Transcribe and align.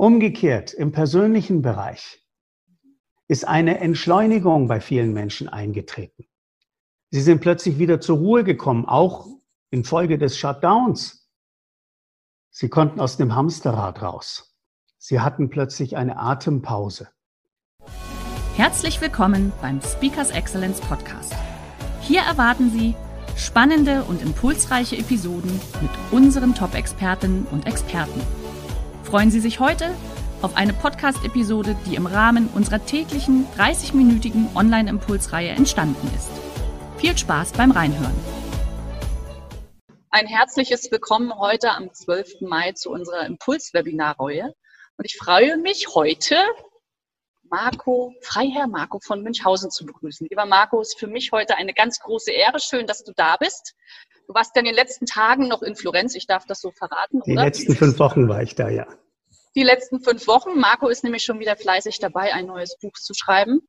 Umgekehrt, 0.00 0.72
im 0.74 0.92
persönlichen 0.92 1.60
Bereich 1.60 2.24
ist 3.26 3.48
eine 3.48 3.80
Entschleunigung 3.80 4.68
bei 4.68 4.80
vielen 4.80 5.12
Menschen 5.12 5.48
eingetreten. 5.48 6.24
Sie 7.10 7.20
sind 7.20 7.40
plötzlich 7.40 7.80
wieder 7.80 8.00
zur 8.00 8.18
Ruhe 8.18 8.44
gekommen, 8.44 8.86
auch 8.86 9.26
infolge 9.72 10.16
des 10.16 10.38
Shutdowns. 10.38 11.28
Sie 12.50 12.68
konnten 12.68 13.00
aus 13.00 13.16
dem 13.16 13.34
Hamsterrad 13.34 14.00
raus. 14.00 14.56
Sie 14.98 15.18
hatten 15.18 15.50
plötzlich 15.50 15.96
eine 15.96 16.16
Atempause. 16.16 17.08
Herzlich 18.54 19.00
willkommen 19.00 19.52
beim 19.60 19.80
Speakers 19.82 20.30
Excellence 20.30 20.80
Podcast. 20.80 21.34
Hier 22.02 22.20
erwarten 22.20 22.70
Sie 22.70 22.94
spannende 23.36 24.04
und 24.04 24.22
impulsreiche 24.22 24.96
Episoden 24.96 25.60
mit 25.80 25.90
unseren 26.12 26.54
Top-Expertinnen 26.54 27.48
und 27.50 27.66
Experten 27.66 28.20
freuen 29.08 29.30
Sie 29.30 29.40
sich 29.40 29.58
heute 29.58 29.94
auf 30.42 30.54
eine 30.54 30.74
Podcast-Episode, 30.74 31.74
die 31.86 31.94
im 31.94 32.04
Rahmen 32.04 32.46
unserer 32.48 32.84
täglichen 32.84 33.46
30-minütigen 33.56 34.54
Online-Impulsreihe 34.54 35.48
entstanden 35.48 36.06
ist. 36.14 36.28
Viel 36.98 37.16
Spaß 37.16 37.52
beim 37.52 37.70
Reinhören. 37.70 38.14
Ein 40.10 40.26
herzliches 40.26 40.90
Willkommen 40.90 41.32
heute 41.38 41.70
am 41.70 41.90
12. 41.90 42.42
Mai 42.42 42.72
zu 42.72 42.90
unserer 42.90 43.24
Impuls-Webinar-Reihe. 43.24 44.52
Und 44.98 45.04
ich 45.06 45.16
freue 45.16 45.56
mich 45.56 45.86
heute, 45.94 46.36
Marco, 47.44 48.12
Freiherr 48.20 48.66
Marco 48.66 49.00
von 49.02 49.22
Münchhausen 49.22 49.70
zu 49.70 49.86
begrüßen. 49.86 50.26
Lieber 50.28 50.44
Marco, 50.44 50.82
es 50.82 50.88
ist 50.88 50.98
für 50.98 51.06
mich 51.06 51.32
heute 51.32 51.56
eine 51.56 51.72
ganz 51.72 51.98
große 52.00 52.30
Ehre. 52.30 52.60
Schön, 52.60 52.86
dass 52.86 53.04
du 53.04 53.12
da 53.16 53.38
bist. 53.38 53.74
Du 54.28 54.34
warst 54.34 54.54
ja 54.54 54.60
in 54.60 54.66
den 54.66 54.74
letzten 54.74 55.06
Tagen 55.06 55.48
noch 55.48 55.62
in 55.62 55.74
Florenz, 55.74 56.14
ich 56.14 56.26
darf 56.26 56.44
das 56.44 56.60
so 56.60 56.70
verraten. 56.70 57.22
Die 57.24 57.32
oder? 57.32 57.44
letzten 57.44 57.74
fünf 57.74 57.98
Wochen 57.98 58.28
war 58.28 58.42
ich 58.42 58.54
da, 58.54 58.68
ja. 58.68 58.86
Die 59.54 59.62
letzten 59.62 60.00
fünf 60.00 60.26
Wochen. 60.26 60.60
Marco 60.60 60.88
ist 60.88 61.02
nämlich 61.02 61.24
schon 61.24 61.40
wieder 61.40 61.56
fleißig 61.56 61.98
dabei, 61.98 62.34
ein 62.34 62.44
neues 62.46 62.76
Buch 62.78 62.92
zu 62.92 63.14
schreiben. 63.14 63.66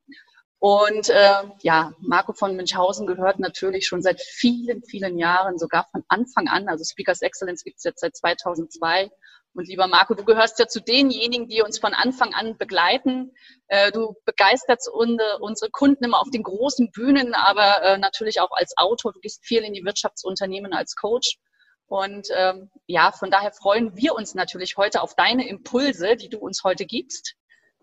Und 0.58 1.08
äh, 1.08 1.44
ja, 1.62 1.94
Marco 2.00 2.34
von 2.34 2.54
Münchhausen 2.54 3.06
gehört 3.06 3.38
natürlich 3.38 3.86
schon 3.86 4.02
seit 4.02 4.20
vielen, 4.20 4.82
vielen 4.84 5.18
Jahren, 5.18 5.58
sogar 5.58 5.86
von 5.90 6.04
Anfang 6.08 6.48
an. 6.48 6.68
Also 6.68 6.84
Speakers 6.84 7.22
Excellence 7.22 7.64
gibt 7.64 7.78
es 7.78 7.84
jetzt 7.84 8.00
seit 8.00 8.14
2002 8.14 9.10
und 9.54 9.66
lieber 9.66 9.88
Marco, 9.88 10.14
du 10.14 10.24
gehörst 10.24 10.58
ja 10.58 10.68
zu 10.68 10.80
denjenigen, 10.80 11.48
die 11.48 11.62
uns 11.62 11.78
von 11.78 11.92
Anfang 11.92 12.34
an 12.34 12.56
begleiten. 12.56 13.32
Äh, 13.66 13.90
du 13.90 14.14
begeisterst 14.24 14.88
unsere 14.88 15.70
Kunden 15.70 16.04
immer 16.04 16.20
auf 16.20 16.30
den 16.30 16.44
großen 16.44 16.90
Bühnen, 16.92 17.34
aber 17.34 17.82
äh, 17.82 17.98
natürlich 17.98 18.40
auch 18.40 18.52
als 18.52 18.76
Autor. 18.76 19.12
Du 19.12 19.20
gehst 19.20 19.44
viel 19.44 19.62
in 19.62 19.74
die 19.74 19.84
Wirtschaftsunternehmen 19.84 20.72
als 20.72 20.94
Coach. 20.94 21.38
Und 21.86 22.28
ähm, 22.36 22.70
ja, 22.86 23.10
von 23.10 23.32
daher 23.32 23.50
freuen 23.52 23.96
wir 23.96 24.14
uns 24.14 24.34
natürlich 24.34 24.76
heute 24.76 25.02
auf 25.02 25.16
deine 25.16 25.48
Impulse, 25.48 26.14
die 26.14 26.28
du 26.28 26.38
uns 26.38 26.62
heute 26.62 26.86
gibst. 26.86 27.34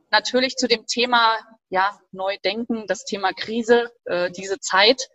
Natürlich 0.09 0.55
zu 0.55 0.69
dem 0.69 0.85
Thema 0.85 1.37
ja, 1.69 1.99
Neudenken, 2.11 2.87
das 2.87 3.03
Thema 3.03 3.33
Krise, 3.33 3.91
äh, 4.05 4.31
diese 4.31 4.59
Zeit. 4.59 5.09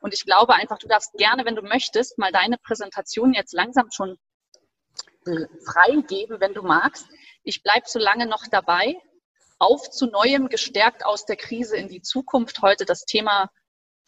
Und 0.00 0.14
ich 0.14 0.24
glaube 0.24 0.54
einfach, 0.54 0.78
du 0.78 0.88
darfst 0.88 1.12
gerne, 1.18 1.44
wenn 1.44 1.56
du 1.56 1.62
möchtest, 1.62 2.16
mal 2.16 2.32
deine 2.32 2.56
Präsentation 2.56 3.34
jetzt 3.34 3.52
langsam 3.52 3.88
schon 3.90 4.16
freigeben, 5.64 6.40
wenn 6.40 6.54
du 6.54 6.62
magst. 6.62 7.06
Ich 7.42 7.62
bleibe 7.62 7.86
so 7.86 7.98
lange 7.98 8.26
noch 8.26 8.46
dabei. 8.50 8.96
Auf 9.58 9.90
zu 9.90 10.06
Neuem, 10.06 10.48
gestärkt 10.48 11.04
aus 11.04 11.24
der 11.24 11.36
Krise 11.36 11.76
in 11.76 11.88
die 11.88 12.02
Zukunft. 12.02 12.62
Heute 12.62 12.84
das 12.84 13.04
Thema 13.04 13.50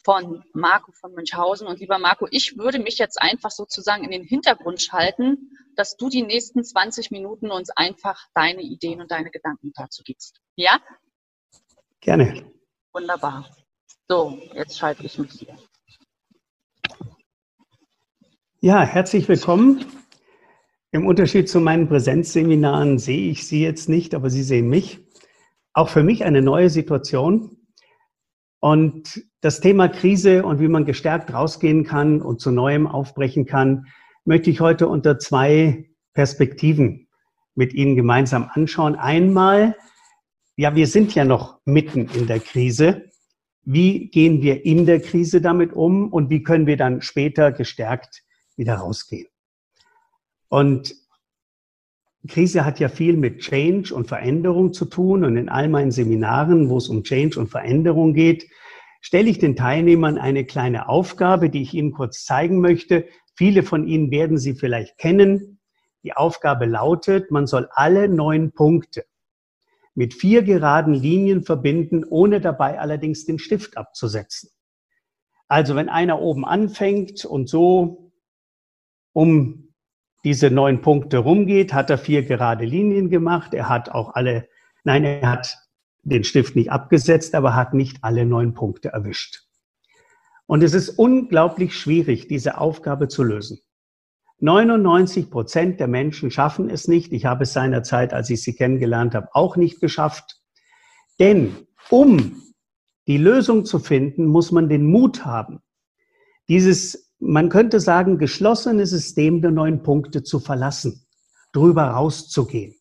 von 0.03 0.43
Marco 0.53 0.91
von 0.93 1.13
Münchhausen. 1.13 1.67
Und 1.67 1.79
lieber 1.79 1.99
Marco, 1.99 2.27
ich 2.31 2.57
würde 2.57 2.79
mich 2.79 2.97
jetzt 2.97 3.21
einfach 3.21 3.51
sozusagen 3.51 4.03
in 4.03 4.11
den 4.11 4.23
Hintergrund 4.23 4.81
schalten, 4.81 5.51
dass 5.75 5.97
du 5.97 6.09
die 6.09 6.23
nächsten 6.23 6.63
20 6.63 7.11
Minuten 7.11 7.51
uns 7.51 7.69
einfach 7.69 8.27
deine 8.33 8.61
Ideen 8.61 9.01
und 9.01 9.11
deine 9.11 9.31
Gedanken 9.31 9.71
dazu 9.75 10.03
gibst. 10.03 10.39
Ja? 10.55 10.79
Gerne. 11.99 12.51
Wunderbar. 12.93 13.49
So, 14.07 14.39
jetzt 14.53 14.77
schalte 14.77 15.05
ich 15.05 15.17
mich 15.17 15.31
hier. 15.31 15.57
Ja, 18.59 18.81
herzlich 18.83 19.27
willkommen 19.27 19.85
im 20.91 21.05
Unterschied 21.05 21.49
zu 21.49 21.61
meinen 21.61 21.87
Präsenzseminaren 21.87 22.99
sehe 22.99 23.31
ich 23.31 23.47
Sie 23.47 23.63
jetzt 23.63 23.87
nicht, 23.87 24.13
aber 24.13 24.29
Sie 24.29 24.43
sehen 24.43 24.67
mich. 24.67 24.99
Auch 25.73 25.89
für 25.89 26.03
mich 26.03 26.25
eine 26.25 26.41
neue 26.41 26.69
Situation. 26.69 27.57
Und 28.59 29.23
das 29.39 29.61
Thema 29.61 29.87
Krise 29.87 30.43
und 30.43 30.59
wie 30.59 30.67
man 30.67 30.85
gestärkt 30.85 31.33
rausgehen 31.33 31.85
kann 31.85 32.21
und 32.21 32.41
zu 32.41 32.51
Neuem 32.51 32.87
aufbrechen 32.87 33.45
kann, 33.45 33.87
möchte 34.25 34.49
ich 34.49 34.59
heute 34.59 34.87
unter 34.87 35.17
zwei 35.17 35.89
Perspektiven 36.13 37.07
mit 37.55 37.73
Ihnen 37.73 37.95
gemeinsam 37.95 38.49
anschauen. 38.53 38.95
Einmal, 38.95 39.77
ja, 40.57 40.75
wir 40.75 40.87
sind 40.87 41.15
ja 41.15 41.23
noch 41.23 41.59
mitten 41.63 42.09
in 42.09 42.27
der 42.27 42.39
Krise. 42.39 43.05
Wie 43.63 44.09
gehen 44.09 44.41
wir 44.41 44.65
in 44.65 44.85
der 44.85 44.99
Krise 44.99 45.39
damit 45.39 45.71
um 45.71 46.11
und 46.11 46.29
wie 46.29 46.43
können 46.43 46.67
wir 46.67 46.77
dann 46.77 47.01
später 47.01 47.51
gestärkt 47.51 48.23
wieder 48.57 48.75
rausgehen? 48.75 49.30
Und 50.51 50.93
Krise 52.27 52.65
hat 52.65 52.81
ja 52.81 52.89
viel 52.89 53.15
mit 53.15 53.39
Change 53.39 53.95
und 53.95 54.09
Veränderung 54.09 54.73
zu 54.73 54.83
tun. 54.83 55.23
Und 55.23 55.37
in 55.37 55.47
all 55.47 55.69
meinen 55.69 55.91
Seminaren, 55.91 56.69
wo 56.69 56.77
es 56.77 56.89
um 56.89 57.03
Change 57.03 57.39
und 57.39 57.47
Veränderung 57.47 58.13
geht, 58.13 58.49
stelle 58.99 59.29
ich 59.29 59.39
den 59.39 59.55
Teilnehmern 59.55 60.17
eine 60.17 60.43
kleine 60.43 60.89
Aufgabe, 60.89 61.49
die 61.49 61.61
ich 61.61 61.73
Ihnen 61.73 61.93
kurz 61.93 62.25
zeigen 62.25 62.59
möchte. 62.59 63.07
Viele 63.33 63.63
von 63.63 63.87
Ihnen 63.87 64.11
werden 64.11 64.37
sie 64.37 64.53
vielleicht 64.53 64.97
kennen. 64.97 65.61
Die 66.03 66.17
Aufgabe 66.17 66.65
lautet, 66.65 67.31
man 67.31 67.47
soll 67.47 67.69
alle 67.71 68.09
neun 68.09 68.51
Punkte 68.51 69.05
mit 69.95 70.13
vier 70.13 70.43
geraden 70.43 70.93
Linien 70.93 71.43
verbinden, 71.43 72.03
ohne 72.03 72.41
dabei 72.41 72.77
allerdings 72.77 73.25
den 73.25 73.39
Stift 73.39 73.77
abzusetzen. 73.77 74.49
Also 75.47 75.75
wenn 75.75 75.87
einer 75.87 76.19
oben 76.19 76.43
anfängt 76.43 77.23
und 77.23 77.47
so 77.47 78.11
um 79.13 79.70
diese 80.23 80.51
neun 80.51 80.81
Punkte 80.81 81.17
rumgeht, 81.17 81.73
hat 81.73 81.89
er 81.89 81.97
vier 81.97 82.23
gerade 82.23 82.65
Linien 82.65 83.09
gemacht. 83.09 83.53
Er 83.53 83.69
hat 83.69 83.89
auch 83.89 84.13
alle, 84.13 84.47
nein, 84.83 85.03
er 85.03 85.29
hat 85.29 85.57
den 86.03 86.23
Stift 86.23 86.55
nicht 86.55 86.71
abgesetzt, 86.71 87.35
aber 87.35 87.55
hat 87.55 87.73
nicht 87.73 87.97
alle 88.01 88.25
neun 88.25 88.53
Punkte 88.53 88.89
erwischt. 88.89 89.43
Und 90.45 90.63
es 90.63 90.73
ist 90.73 90.89
unglaublich 90.89 91.77
schwierig, 91.77 92.27
diese 92.27 92.57
Aufgabe 92.57 93.07
zu 93.07 93.23
lösen. 93.23 93.59
99 94.39 95.29
Prozent 95.29 95.79
der 95.79 95.87
Menschen 95.87 96.31
schaffen 96.31 96.69
es 96.69 96.87
nicht. 96.87 97.13
Ich 97.13 97.25
habe 97.25 97.43
es 97.43 97.53
seinerzeit, 97.53 98.13
als 98.13 98.29
ich 98.29 98.41
sie 98.43 98.55
kennengelernt 98.55 99.13
habe, 99.13 99.29
auch 99.33 99.55
nicht 99.55 99.79
geschafft. 99.79 100.41
Denn 101.19 101.55
um 101.89 102.41
die 103.07 103.17
Lösung 103.17 103.65
zu 103.65 103.79
finden, 103.79 104.25
muss 104.25 104.51
man 104.51 104.67
den 104.67 104.85
Mut 104.85 105.25
haben, 105.25 105.59
dieses 106.49 107.10
man 107.21 107.49
könnte 107.49 107.79
sagen, 107.79 108.17
geschlossene 108.17 108.85
System 108.85 109.41
der 109.41 109.51
neun 109.51 109.83
Punkte 109.83 110.23
zu 110.23 110.39
verlassen, 110.39 111.05
drüber 111.53 111.83
rauszugehen. 111.83 112.75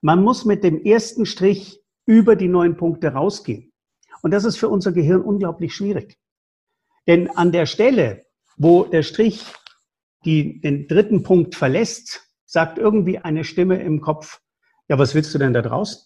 Man 0.00 0.22
muss 0.22 0.44
mit 0.44 0.64
dem 0.64 0.82
ersten 0.82 1.26
Strich 1.26 1.80
über 2.06 2.34
die 2.34 2.48
neun 2.48 2.76
Punkte 2.76 3.08
rausgehen. 3.08 3.72
Und 4.22 4.32
das 4.32 4.44
ist 4.44 4.56
für 4.56 4.68
unser 4.68 4.92
Gehirn 4.92 5.20
unglaublich 5.20 5.74
schwierig. 5.74 6.16
Denn 7.06 7.28
an 7.30 7.52
der 7.52 7.66
Stelle, 7.66 8.24
wo 8.56 8.84
der 8.84 9.02
Strich 9.02 9.44
die, 10.24 10.60
den 10.60 10.88
dritten 10.88 11.22
Punkt 11.22 11.54
verlässt, 11.54 12.28
sagt 12.46 12.78
irgendwie 12.78 13.18
eine 13.18 13.44
Stimme 13.44 13.82
im 13.82 14.00
Kopf, 14.00 14.40
ja, 14.88 14.98
was 14.98 15.14
willst 15.14 15.34
du 15.34 15.38
denn 15.38 15.52
da 15.52 15.62
draußen? 15.62 16.00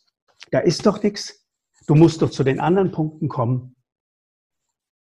Da 0.51 0.59
ist 0.61 0.87
doch 0.87 1.03
nichts. 1.03 1.47
Du 1.87 1.95
musst 1.95 2.23
doch 2.23 2.31
zu 2.31 2.43
den 2.43 2.61
anderen 2.61 2.91
Punkten 2.91 3.29
kommen. 3.29 3.76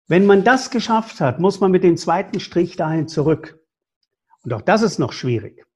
Wenn 0.09 0.25
man 0.25 0.43
das 0.43 0.71
geschafft 0.71 1.21
hat, 1.21 1.39
muss 1.39 1.61
man 1.61 1.71
mit 1.71 1.85
dem 1.85 1.99
zweiten 1.99 2.41
Strich 2.41 2.77
dahin 2.77 3.09
zurück. 3.09 3.63
Und 4.43 4.55
auch 4.55 4.63
das 4.63 4.81
ist 4.81 4.99
noch 4.99 5.13
schwierig. 5.13 5.67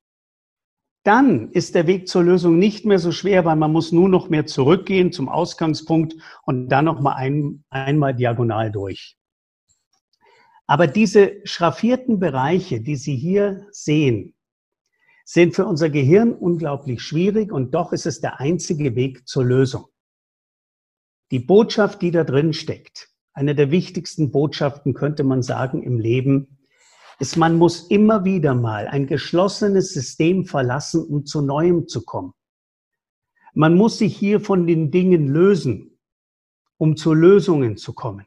Dann 1.04 1.50
ist 1.50 1.74
der 1.74 1.86
Weg 1.86 2.08
zur 2.08 2.22
Lösung 2.22 2.58
nicht 2.58 2.86
mehr 2.86 2.98
so 2.98 3.12
schwer, 3.12 3.44
weil 3.44 3.56
man 3.56 3.72
muss 3.72 3.92
nur 3.92 4.08
noch 4.08 4.30
mehr 4.30 4.46
zurückgehen 4.46 5.12
zum 5.12 5.28
Ausgangspunkt 5.28 6.14
und 6.44 6.68
dann 6.68 6.86
noch 6.86 7.00
mal 7.00 7.14
ein, 7.14 7.64
einmal 7.68 8.14
diagonal 8.14 8.72
durch. 8.72 9.18
Aber 10.66 10.86
diese 10.86 11.44
schraffierten 11.44 12.18
Bereiche, 12.18 12.80
die 12.80 12.96
Sie 12.96 13.16
hier 13.16 13.66
sehen, 13.72 14.34
sind 15.26 15.54
für 15.54 15.66
unser 15.66 15.90
Gehirn 15.90 16.32
unglaublich 16.32 17.02
schwierig 17.02 17.52
und 17.52 17.74
doch 17.74 17.92
ist 17.92 18.06
es 18.06 18.20
der 18.20 18.40
einzige 18.40 18.94
Weg 18.94 19.28
zur 19.28 19.44
Lösung. 19.44 19.86
Die 21.30 21.40
Botschaft, 21.40 22.00
die 22.00 22.10
da 22.12 22.24
drin 22.24 22.54
steckt, 22.54 23.11
eine 23.32 23.54
der 23.54 23.70
wichtigsten 23.70 24.30
Botschaften 24.30 24.94
könnte 24.94 25.24
man 25.24 25.42
sagen 25.42 25.82
im 25.82 25.98
Leben, 25.98 26.58
ist, 27.18 27.36
man 27.36 27.56
muss 27.56 27.88
immer 27.88 28.24
wieder 28.24 28.54
mal 28.54 28.88
ein 28.88 29.06
geschlossenes 29.06 29.92
System 29.92 30.44
verlassen, 30.44 31.04
um 31.04 31.24
zu 31.24 31.40
Neuem 31.40 31.88
zu 31.88 32.04
kommen. 32.04 32.34
Man 33.54 33.76
muss 33.76 33.98
sich 33.98 34.16
hier 34.16 34.40
von 34.40 34.66
den 34.66 34.90
Dingen 34.90 35.28
lösen, 35.28 35.98
um 36.78 36.96
zu 36.96 37.14
Lösungen 37.14 37.76
zu 37.76 37.92
kommen. 37.92 38.26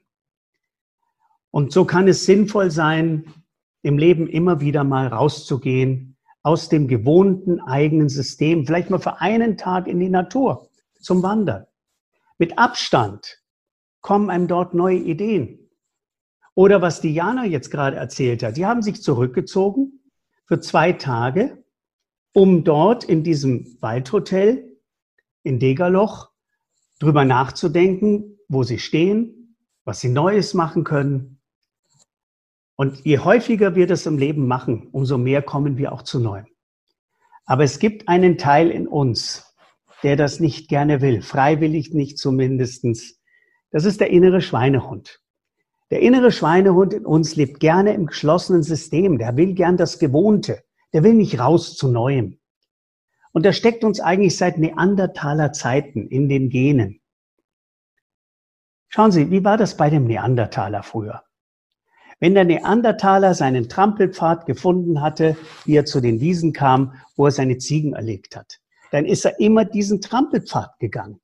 Und 1.51 1.71
so 1.71 1.85
kann 1.85 2.07
es 2.07 2.25
sinnvoll 2.25 2.71
sein, 2.71 3.33
im 3.81 3.97
Leben 3.97 4.27
immer 4.27 4.61
wieder 4.61 4.83
mal 4.83 5.07
rauszugehen 5.07 6.17
aus 6.41 6.69
dem 6.69 6.87
gewohnten 6.87 7.59
eigenen 7.59 8.09
System, 8.09 8.65
vielleicht 8.65 8.89
mal 8.89 8.99
für 8.99 9.19
einen 9.19 9.57
Tag 9.57 9.87
in 9.87 9.99
die 9.99 10.09
Natur 10.09 10.69
zum 10.99 11.23
Wandern. 11.23 11.65
Mit 12.37 12.57
Abstand 12.57 13.41
kommen 14.05 14.29
einem 14.29 14.47
dort 14.47 14.75
neue 14.75 14.99
Ideen. 14.99 15.67
Oder 16.53 16.79
was 16.79 17.01
Diana 17.01 17.43
jetzt 17.43 17.71
gerade 17.71 17.95
erzählt 17.95 18.43
hat, 18.43 18.55
die 18.55 18.67
haben 18.67 18.83
sich 18.83 19.01
zurückgezogen 19.01 19.99
für 20.45 20.59
zwei 20.59 20.93
Tage, 20.93 21.63
um 22.31 22.63
dort 22.63 23.03
in 23.03 23.23
diesem 23.23 23.75
Waldhotel 23.81 24.77
in 25.41 25.57
Degerloch 25.57 26.29
drüber 26.99 27.25
nachzudenken, 27.25 28.37
wo 28.47 28.61
sie 28.61 28.77
stehen, 28.77 29.57
was 29.85 30.01
sie 30.01 30.09
Neues 30.09 30.53
machen 30.53 30.83
können. 30.83 31.41
Und 32.75 33.03
je 33.05 33.17
häufiger 33.17 33.73
wir 33.73 33.87
das 33.87 34.05
im 34.05 34.19
Leben 34.19 34.45
machen, 34.45 34.87
umso 34.91 35.17
mehr 35.17 35.41
kommen 35.41 35.77
wir 35.77 35.91
auch 35.91 36.03
zu 36.03 36.19
Neuem. 36.19 36.45
Aber 37.47 37.63
es 37.63 37.79
gibt 37.79 38.07
einen 38.07 38.37
Teil 38.37 38.69
in 38.69 38.87
uns, 38.87 39.55
der 40.03 40.15
das 40.15 40.39
nicht 40.39 40.69
gerne 40.69 41.01
will, 41.01 41.23
freiwillig 41.23 41.91
nicht 41.95 42.19
zumindestens. 42.19 43.19
Das 43.71 43.85
ist 43.85 43.99
der 43.99 44.09
innere 44.09 44.41
Schweinehund. 44.41 45.21
Der 45.91 46.01
innere 46.01 46.31
Schweinehund 46.31 46.93
in 46.93 47.05
uns 47.05 47.35
lebt 47.35 47.59
gerne 47.59 47.93
im 47.93 48.07
geschlossenen 48.07 48.63
System. 48.63 49.17
Der 49.17 49.37
will 49.37 49.53
gern 49.53 49.77
das 49.77 49.99
Gewohnte. 49.99 50.63
Der 50.93 51.03
will 51.03 51.13
nicht 51.13 51.39
raus 51.39 51.75
zu 51.75 51.89
Neuem. 51.89 52.39
Und 53.33 53.45
das 53.45 53.57
steckt 53.57 53.83
uns 53.83 53.99
eigentlich 53.99 54.37
seit 54.37 54.57
Neandertaler 54.57 55.51
Zeiten 55.51 56.07
in 56.07 56.29
den 56.29 56.49
Genen. 56.49 57.01
Schauen 58.87 59.11
Sie, 59.11 59.29
wie 59.29 59.43
war 59.43 59.57
das 59.57 59.75
bei 59.75 59.89
dem 59.89 60.05
Neandertaler 60.05 60.81
früher? 60.81 61.23
Wenn 62.21 62.33
der 62.33 62.45
Neandertaler 62.45 63.33
seinen 63.33 63.67
Trampelpfad 63.67 64.45
gefunden 64.45 65.01
hatte, 65.01 65.35
wie 65.65 65.75
er 65.75 65.85
zu 65.85 65.99
den 65.99 66.21
Wiesen 66.21 66.53
kam, 66.53 66.93
wo 67.17 67.25
er 67.25 67.31
seine 67.31 67.57
Ziegen 67.57 67.93
erlegt 67.93 68.37
hat, 68.37 68.61
dann 68.91 69.05
ist 69.05 69.25
er 69.25 69.37
immer 69.39 69.65
diesen 69.65 69.99
Trampelpfad 69.99 70.79
gegangen. 70.79 71.19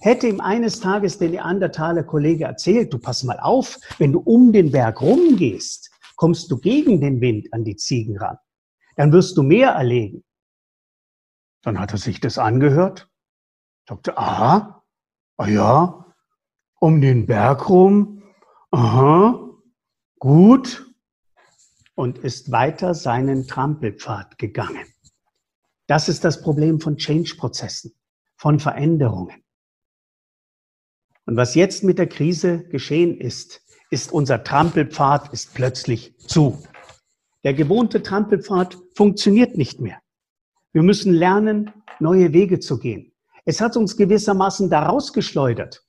Hätte 0.00 0.28
ihm 0.28 0.40
eines 0.40 0.80
Tages 0.80 1.18
der 1.18 1.30
Neandertaler 1.30 2.04
Kollege 2.04 2.44
erzählt, 2.44 2.92
du 2.92 2.98
pass 2.98 3.24
mal 3.24 3.40
auf, 3.40 3.78
wenn 3.98 4.12
du 4.12 4.20
um 4.20 4.52
den 4.52 4.70
Berg 4.70 5.00
rumgehst, 5.00 5.90
kommst 6.16 6.50
du 6.50 6.58
gegen 6.58 7.00
den 7.00 7.20
Wind 7.20 7.52
an 7.52 7.64
die 7.64 7.76
Ziegen 7.76 8.18
ran. 8.18 8.38
Dann 8.96 9.12
wirst 9.12 9.36
du 9.36 9.42
mehr 9.42 9.70
erlegen. 9.70 10.24
Dann 11.62 11.78
hat 11.78 11.92
er 11.92 11.98
sich 11.98 12.20
das 12.20 12.38
angehört, 12.38 13.08
sagte, 13.88 14.16
aha, 14.16 14.84
ah 15.36 15.48
ja, 15.48 16.14
um 16.80 17.00
den 17.00 17.26
Berg 17.26 17.68
rum, 17.68 18.22
aha, 18.70 19.48
gut, 20.18 20.84
und 21.94 22.18
ist 22.18 22.52
weiter 22.52 22.94
seinen 22.94 23.48
Trampelpfad 23.48 24.38
gegangen. 24.38 24.86
Das 25.88 26.08
ist 26.08 26.24
das 26.24 26.42
Problem 26.42 26.80
von 26.80 26.96
Change-Prozessen, 26.96 27.92
von 28.36 28.60
Veränderungen. 28.60 29.42
Und 31.28 31.36
was 31.36 31.54
jetzt 31.54 31.84
mit 31.84 31.98
der 31.98 32.06
Krise 32.06 32.64
geschehen 32.70 33.20
ist, 33.20 33.60
ist 33.90 34.12
unser 34.12 34.44
Trampelpfad 34.44 35.30
ist 35.34 35.52
plötzlich 35.52 36.16
zu. 36.16 36.62
Der 37.44 37.52
gewohnte 37.52 38.02
Trampelpfad 38.02 38.78
funktioniert 38.94 39.54
nicht 39.54 39.78
mehr. 39.78 39.98
Wir 40.72 40.82
müssen 40.82 41.12
lernen, 41.12 41.70
neue 42.00 42.32
Wege 42.32 42.60
zu 42.60 42.78
gehen. 42.78 43.12
Es 43.44 43.60
hat 43.60 43.76
uns 43.76 43.98
gewissermaßen 43.98 44.70
daraus 44.70 45.12
geschleudert. 45.12 45.84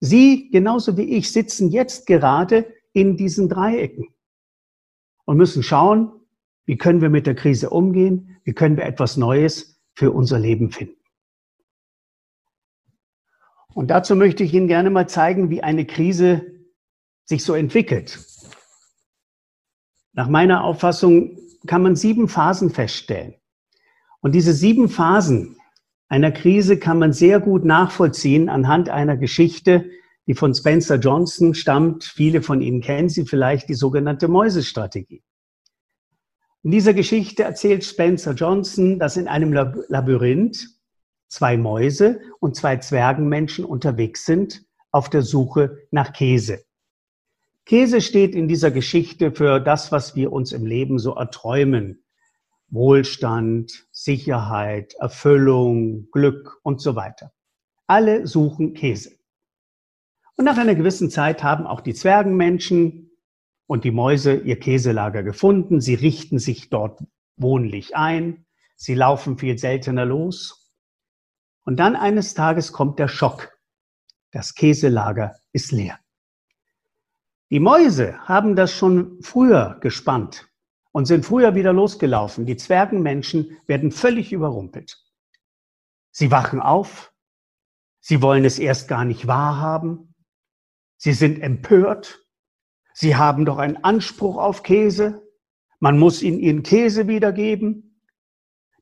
Sie, 0.00 0.48
genauso 0.48 0.96
wie 0.96 1.14
ich, 1.14 1.30
sitzen 1.30 1.68
jetzt 1.68 2.06
gerade 2.06 2.66
in 2.94 3.18
diesen 3.18 3.50
Dreiecken 3.50 4.14
und 5.26 5.36
müssen 5.36 5.62
schauen, 5.62 6.10
wie 6.64 6.78
können 6.78 7.02
wir 7.02 7.10
mit 7.10 7.26
der 7.26 7.34
Krise 7.34 7.68
umgehen, 7.68 8.38
wie 8.44 8.54
können 8.54 8.78
wir 8.78 8.86
etwas 8.86 9.18
Neues 9.18 9.78
für 9.94 10.10
unser 10.10 10.38
Leben 10.38 10.70
finden. 10.70 11.03
Und 13.74 13.88
dazu 13.88 14.14
möchte 14.14 14.44
ich 14.44 14.54
Ihnen 14.54 14.68
gerne 14.68 14.88
mal 14.88 15.08
zeigen, 15.08 15.50
wie 15.50 15.62
eine 15.62 15.84
Krise 15.84 16.42
sich 17.24 17.44
so 17.44 17.54
entwickelt. 17.54 18.20
Nach 20.12 20.28
meiner 20.28 20.62
Auffassung 20.62 21.38
kann 21.66 21.82
man 21.82 21.96
sieben 21.96 22.28
Phasen 22.28 22.70
feststellen. 22.70 23.34
Und 24.20 24.32
diese 24.34 24.52
sieben 24.52 24.88
Phasen 24.88 25.56
einer 26.08 26.30
Krise 26.30 26.78
kann 26.78 26.98
man 26.98 27.12
sehr 27.12 27.40
gut 27.40 27.64
nachvollziehen 27.64 28.48
anhand 28.48 28.88
einer 28.88 29.16
Geschichte, 29.16 29.90
die 30.26 30.34
von 30.34 30.54
Spencer 30.54 30.96
Johnson 30.96 31.54
stammt. 31.54 32.04
Viele 32.04 32.42
von 32.42 32.60
Ihnen 32.60 32.80
kennen 32.80 33.08
sie 33.08 33.26
vielleicht, 33.26 33.68
die 33.68 33.74
sogenannte 33.74 34.28
Mäusestrategie. 34.28 35.24
In 36.62 36.70
dieser 36.70 36.94
Geschichte 36.94 37.42
erzählt 37.42 37.84
Spencer 37.84 38.32
Johnson, 38.32 38.98
dass 38.98 39.16
in 39.16 39.28
einem 39.28 39.52
Labyrinth 39.52 40.73
zwei 41.34 41.56
Mäuse 41.56 42.20
und 42.38 42.54
zwei 42.54 42.76
Zwergenmenschen 42.76 43.64
unterwegs 43.64 44.24
sind 44.24 44.64
auf 44.92 45.10
der 45.10 45.22
Suche 45.22 45.78
nach 45.90 46.12
Käse. 46.12 46.64
Käse 47.66 48.00
steht 48.00 48.34
in 48.34 48.46
dieser 48.46 48.70
Geschichte 48.70 49.32
für 49.32 49.58
das, 49.58 49.90
was 49.90 50.14
wir 50.14 50.32
uns 50.32 50.52
im 50.52 50.64
Leben 50.64 50.98
so 50.98 51.14
erträumen. 51.14 52.04
Wohlstand, 52.68 53.86
Sicherheit, 53.90 54.94
Erfüllung, 55.00 56.08
Glück 56.12 56.60
und 56.62 56.80
so 56.80 56.94
weiter. 56.94 57.32
Alle 57.86 58.26
suchen 58.26 58.74
Käse. 58.74 59.10
Und 60.36 60.44
nach 60.44 60.58
einer 60.58 60.74
gewissen 60.74 61.10
Zeit 61.10 61.42
haben 61.42 61.66
auch 61.66 61.80
die 61.80 61.94
Zwergenmenschen 61.94 63.10
und 63.66 63.84
die 63.84 63.92
Mäuse 63.92 64.36
ihr 64.36 64.60
Käselager 64.60 65.22
gefunden. 65.22 65.80
Sie 65.80 65.94
richten 65.94 66.38
sich 66.38 66.70
dort 66.70 67.02
wohnlich 67.36 67.96
ein. 67.96 68.46
Sie 68.76 68.94
laufen 68.94 69.38
viel 69.38 69.58
seltener 69.58 70.04
los. 70.04 70.63
Und 71.64 71.76
dann 71.78 71.96
eines 71.96 72.34
Tages 72.34 72.72
kommt 72.72 72.98
der 72.98 73.08
Schock. 73.08 73.58
Das 74.30 74.54
Käselager 74.54 75.36
ist 75.52 75.72
leer. 75.72 75.98
Die 77.50 77.60
Mäuse 77.60 78.18
haben 78.26 78.56
das 78.56 78.72
schon 78.72 79.18
früher 79.22 79.78
gespannt 79.80 80.48
und 80.92 81.06
sind 81.06 81.24
früher 81.24 81.54
wieder 81.54 81.72
losgelaufen. 81.72 82.46
Die 82.46 82.56
Zwergenmenschen 82.56 83.58
werden 83.66 83.92
völlig 83.92 84.32
überrumpelt. 84.32 84.98
Sie 86.10 86.30
wachen 86.30 86.60
auf, 86.60 87.12
sie 88.00 88.22
wollen 88.22 88.44
es 88.44 88.58
erst 88.58 88.88
gar 88.88 89.04
nicht 89.04 89.26
wahrhaben, 89.26 90.14
sie 90.96 91.12
sind 91.12 91.40
empört, 91.40 92.24
sie 92.92 93.16
haben 93.16 93.44
doch 93.44 93.58
einen 93.58 93.82
Anspruch 93.82 94.36
auf 94.36 94.62
Käse, 94.62 95.22
man 95.80 95.98
muss 95.98 96.22
ihnen 96.22 96.38
ihren 96.38 96.62
Käse 96.62 97.08
wiedergeben, 97.08 98.00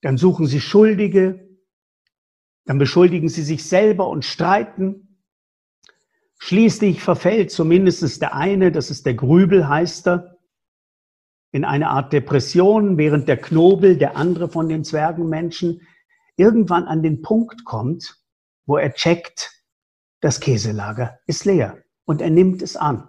dann 0.02 0.18
suchen 0.18 0.46
sie 0.46 0.60
Schuldige, 0.60 1.51
dann 2.64 2.78
beschuldigen 2.78 3.28
sie 3.28 3.42
sich 3.42 3.68
selber 3.68 4.08
und 4.08 4.24
streiten. 4.24 5.18
Schließlich 6.38 7.02
verfällt 7.02 7.50
zumindest 7.50 8.20
der 8.20 8.34
eine, 8.34 8.72
das 8.72 8.90
ist 8.90 9.06
der 9.06 9.14
Grübel, 9.14 9.68
heißt 9.68 10.08
er, 10.08 10.38
in 11.52 11.64
eine 11.64 11.90
Art 11.90 12.12
Depression, 12.12 12.96
während 12.96 13.28
der 13.28 13.36
Knobel, 13.36 13.96
der 13.96 14.16
andere 14.16 14.48
von 14.48 14.68
den 14.68 14.84
Zwergenmenschen, 14.84 15.82
irgendwann 16.36 16.84
an 16.84 17.02
den 17.02 17.20
Punkt 17.20 17.64
kommt, 17.64 18.22
wo 18.64 18.76
er 18.76 18.94
checkt, 18.94 19.50
das 20.20 20.40
Käselager 20.40 21.18
ist 21.26 21.44
leer 21.44 21.82
und 22.04 22.22
er 22.22 22.30
nimmt 22.30 22.62
es 22.62 22.76
an. 22.76 23.08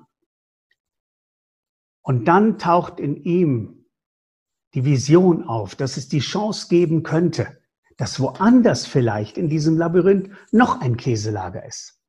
Und 2.01 2.25
dann 2.25 2.59
taucht 2.59 2.99
in 2.99 3.15
ihm 3.15 3.85
die 4.73 4.83
Vision 4.83 5.43
auf, 5.43 5.75
dass 5.75 5.95
es 5.95 6.09
die 6.09 6.19
Chance 6.19 6.67
geben 6.67 7.03
könnte, 7.03 7.62
dass 7.97 8.19
woanders 8.19 8.85
vielleicht 8.85 9.37
in 9.37 9.49
diesem 9.49 9.77
Labyrinth 9.77 10.29
noch 10.51 10.81
ein 10.81 10.97
Käselager 10.97 11.65
ist. 11.65 11.99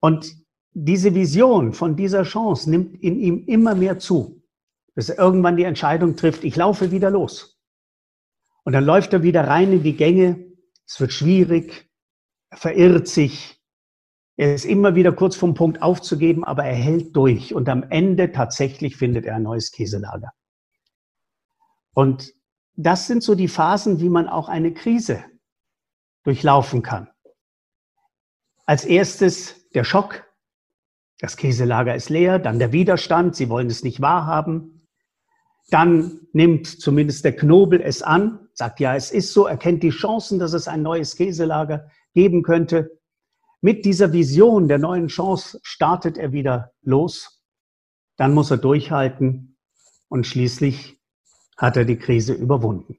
Und 0.00 0.34
diese 0.72 1.14
Vision 1.14 1.72
von 1.72 1.96
dieser 1.96 2.24
Chance 2.24 2.68
nimmt 2.70 3.02
in 3.02 3.18
ihm 3.18 3.44
immer 3.46 3.74
mehr 3.74 3.98
zu 3.98 4.44
bis 4.94 5.08
er 5.08 5.18
irgendwann 5.18 5.56
die 5.56 5.64
Entscheidung 5.64 6.16
trifft, 6.16 6.44
ich 6.44 6.56
laufe 6.56 6.90
wieder 6.90 7.10
los. 7.10 7.60
Und 8.64 8.72
dann 8.72 8.84
läuft 8.84 9.12
er 9.12 9.22
wieder 9.22 9.46
rein 9.46 9.72
in 9.72 9.82
die 9.82 9.96
Gänge. 9.96 10.52
Es 10.86 11.00
wird 11.00 11.12
schwierig. 11.12 11.90
Er 12.50 12.58
verirrt 12.58 13.08
sich. 13.08 13.60
Er 14.36 14.54
ist 14.54 14.64
immer 14.64 14.94
wieder 14.94 15.12
kurz 15.12 15.36
vom 15.36 15.54
Punkt 15.54 15.82
aufzugeben, 15.82 16.44
aber 16.44 16.64
er 16.64 16.74
hält 16.74 17.14
durch. 17.14 17.54
Und 17.54 17.68
am 17.68 17.82
Ende 17.84 18.32
tatsächlich 18.32 18.96
findet 18.96 19.26
er 19.26 19.36
ein 19.36 19.42
neues 19.42 19.70
Käselager. 19.70 20.32
Und 21.92 22.32
das 22.76 23.06
sind 23.06 23.22
so 23.22 23.34
die 23.34 23.48
Phasen, 23.48 24.00
wie 24.00 24.08
man 24.08 24.28
auch 24.28 24.48
eine 24.48 24.72
Krise 24.72 25.24
durchlaufen 26.24 26.82
kann. 26.82 27.08
Als 28.66 28.84
erstes 28.84 29.68
der 29.70 29.84
Schock. 29.84 30.24
Das 31.20 31.36
Käselager 31.36 31.94
ist 31.94 32.10
leer, 32.10 32.38
dann 32.38 32.58
der 32.58 32.72
Widerstand, 32.72 33.36
sie 33.36 33.48
wollen 33.48 33.68
es 33.68 33.84
nicht 33.84 34.00
wahrhaben. 34.00 34.88
Dann 35.70 36.20
nimmt 36.32 36.66
zumindest 36.66 37.24
der 37.24 37.36
Knobel 37.36 37.80
es 37.80 38.02
an, 38.02 38.48
sagt 38.52 38.80
ja, 38.80 38.94
es 38.94 39.10
ist 39.10 39.32
so, 39.32 39.46
erkennt 39.46 39.82
die 39.82 39.90
Chancen, 39.90 40.38
dass 40.38 40.52
es 40.52 40.68
ein 40.68 40.82
neues 40.82 41.16
Käselager 41.16 41.88
geben 42.14 42.42
könnte. 42.42 43.00
Mit 43.60 43.84
dieser 43.84 44.12
Vision 44.12 44.68
der 44.68 44.78
neuen 44.78 45.08
Chance 45.08 45.60
startet 45.62 46.18
er 46.18 46.32
wieder 46.32 46.72
los. 46.82 47.42
Dann 48.16 48.34
muss 48.34 48.50
er 48.50 48.58
durchhalten 48.58 49.56
und 50.08 50.26
schließlich 50.26 51.00
hat 51.56 51.76
er 51.76 51.84
die 51.84 51.98
Krise 51.98 52.32
überwunden. 52.32 52.98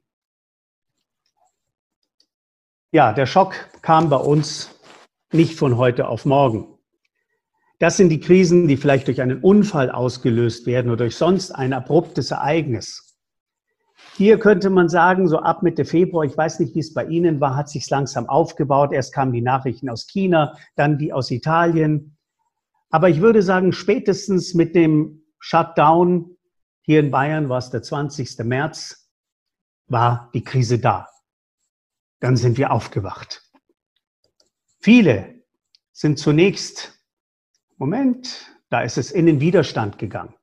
Ja, 2.92 3.12
der 3.12 3.26
Schock 3.26 3.54
kam 3.82 4.08
bei 4.08 4.16
uns 4.16 4.70
nicht 5.32 5.58
von 5.58 5.76
heute 5.76 6.08
auf 6.08 6.24
morgen. 6.24 6.76
Das 7.78 7.96
sind 7.98 8.08
die 8.08 8.20
Krisen, 8.20 8.68
die 8.68 8.78
vielleicht 8.78 9.06
durch 9.06 9.20
einen 9.20 9.42
Unfall 9.42 9.90
ausgelöst 9.90 10.66
werden 10.66 10.90
oder 10.90 11.04
durch 11.04 11.16
sonst 11.16 11.50
ein 11.50 11.74
abruptes 11.74 12.30
Ereignis. 12.30 13.18
Hier 14.14 14.38
könnte 14.38 14.70
man 14.70 14.88
sagen, 14.88 15.28
so 15.28 15.40
ab 15.40 15.62
Mitte 15.62 15.84
Februar, 15.84 16.24
ich 16.24 16.36
weiß 16.36 16.60
nicht, 16.60 16.74
wie 16.74 16.80
es 16.80 16.94
bei 16.94 17.04
Ihnen 17.04 17.38
war, 17.38 17.54
hat 17.54 17.68
sich 17.68 17.88
langsam 17.90 18.26
aufgebaut. 18.30 18.92
Erst 18.92 19.12
kamen 19.12 19.32
die 19.32 19.42
Nachrichten 19.42 19.90
aus 19.90 20.06
China, 20.06 20.56
dann 20.74 20.96
die 20.96 21.12
aus 21.12 21.30
Italien. 21.30 22.16
Aber 22.88 23.10
ich 23.10 23.20
würde 23.20 23.42
sagen, 23.42 23.72
spätestens 23.72 24.54
mit 24.54 24.74
dem 24.74 25.22
Shutdown 25.38 26.35
hier 26.86 27.00
in 27.00 27.10
Bayern 27.10 27.48
war 27.48 27.58
es 27.58 27.70
der 27.70 27.82
20. 27.82 28.38
März, 28.44 29.10
war 29.88 30.30
die 30.34 30.44
Krise 30.44 30.78
da. 30.78 31.08
Dann 32.20 32.36
sind 32.36 32.58
wir 32.58 32.70
aufgewacht. 32.70 33.42
Viele 34.78 35.42
sind 35.92 36.18
zunächst, 36.18 37.02
Moment, 37.76 38.56
da 38.70 38.82
ist 38.82 38.98
es 38.98 39.10
in 39.10 39.26
den 39.26 39.40
Widerstand 39.40 39.98
gegangen. 39.98 40.34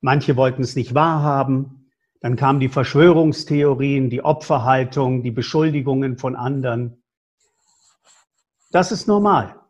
Manche 0.00 0.36
wollten 0.36 0.62
es 0.62 0.76
nicht 0.76 0.94
wahrhaben. 0.94 1.90
Dann 2.20 2.36
kamen 2.36 2.60
die 2.60 2.70
Verschwörungstheorien, 2.70 4.08
die 4.08 4.22
Opferhaltung, 4.22 5.22
die 5.22 5.30
Beschuldigungen 5.30 6.16
von 6.16 6.36
anderen. 6.36 7.02
Das 8.70 8.92
ist 8.92 9.06
normal. 9.06 9.60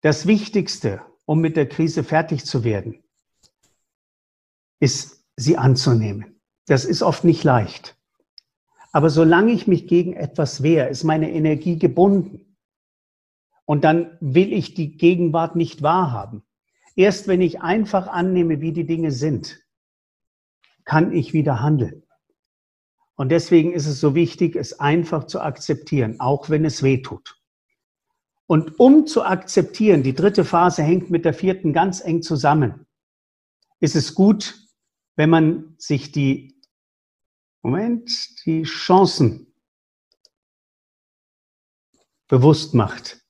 Das 0.00 0.26
Wichtigste, 0.26 1.00
um 1.26 1.40
mit 1.40 1.56
der 1.56 1.68
Krise 1.68 2.02
fertig 2.02 2.44
zu 2.44 2.64
werden, 2.64 3.04
ist, 4.80 5.24
sie 5.36 5.56
anzunehmen. 5.56 6.40
Das 6.66 6.84
ist 6.84 7.02
oft 7.02 7.24
nicht 7.24 7.44
leicht. 7.44 7.96
Aber 8.92 9.10
solange 9.10 9.52
ich 9.52 9.66
mich 9.66 9.86
gegen 9.86 10.14
etwas 10.14 10.62
wehre, 10.62 10.88
ist 10.88 11.04
meine 11.04 11.30
Energie 11.30 11.78
gebunden. 11.78 12.56
Und 13.64 13.84
dann 13.84 14.16
will 14.20 14.52
ich 14.52 14.74
die 14.74 14.96
Gegenwart 14.96 15.56
nicht 15.56 15.82
wahrhaben. 15.82 16.42
Erst 16.96 17.28
wenn 17.28 17.42
ich 17.42 17.60
einfach 17.60 18.08
annehme, 18.08 18.60
wie 18.60 18.72
die 18.72 18.86
Dinge 18.86 19.12
sind, 19.12 19.60
kann 20.84 21.12
ich 21.12 21.32
wieder 21.32 21.60
handeln. 21.60 22.02
Und 23.14 23.30
deswegen 23.30 23.72
ist 23.72 23.86
es 23.86 24.00
so 24.00 24.14
wichtig, 24.14 24.56
es 24.56 24.80
einfach 24.80 25.24
zu 25.24 25.40
akzeptieren, 25.40 26.18
auch 26.18 26.50
wenn 26.50 26.64
es 26.64 26.82
weh 26.82 27.02
tut. 27.02 27.36
Und 28.46 28.80
um 28.80 29.06
zu 29.06 29.24
akzeptieren, 29.24 30.02
die 30.02 30.14
dritte 30.14 30.44
Phase 30.44 30.82
hängt 30.82 31.10
mit 31.10 31.24
der 31.24 31.34
vierten 31.34 31.72
ganz 31.72 32.00
eng 32.00 32.22
zusammen, 32.22 32.86
ist 33.80 33.94
es 33.94 34.14
gut, 34.14 34.67
wenn 35.18 35.30
man 35.30 35.74
sich 35.78 36.12
die, 36.12 36.54
Moment, 37.62 38.46
die 38.46 38.62
Chancen 38.62 39.52
bewusst 42.28 42.72
macht, 42.72 43.20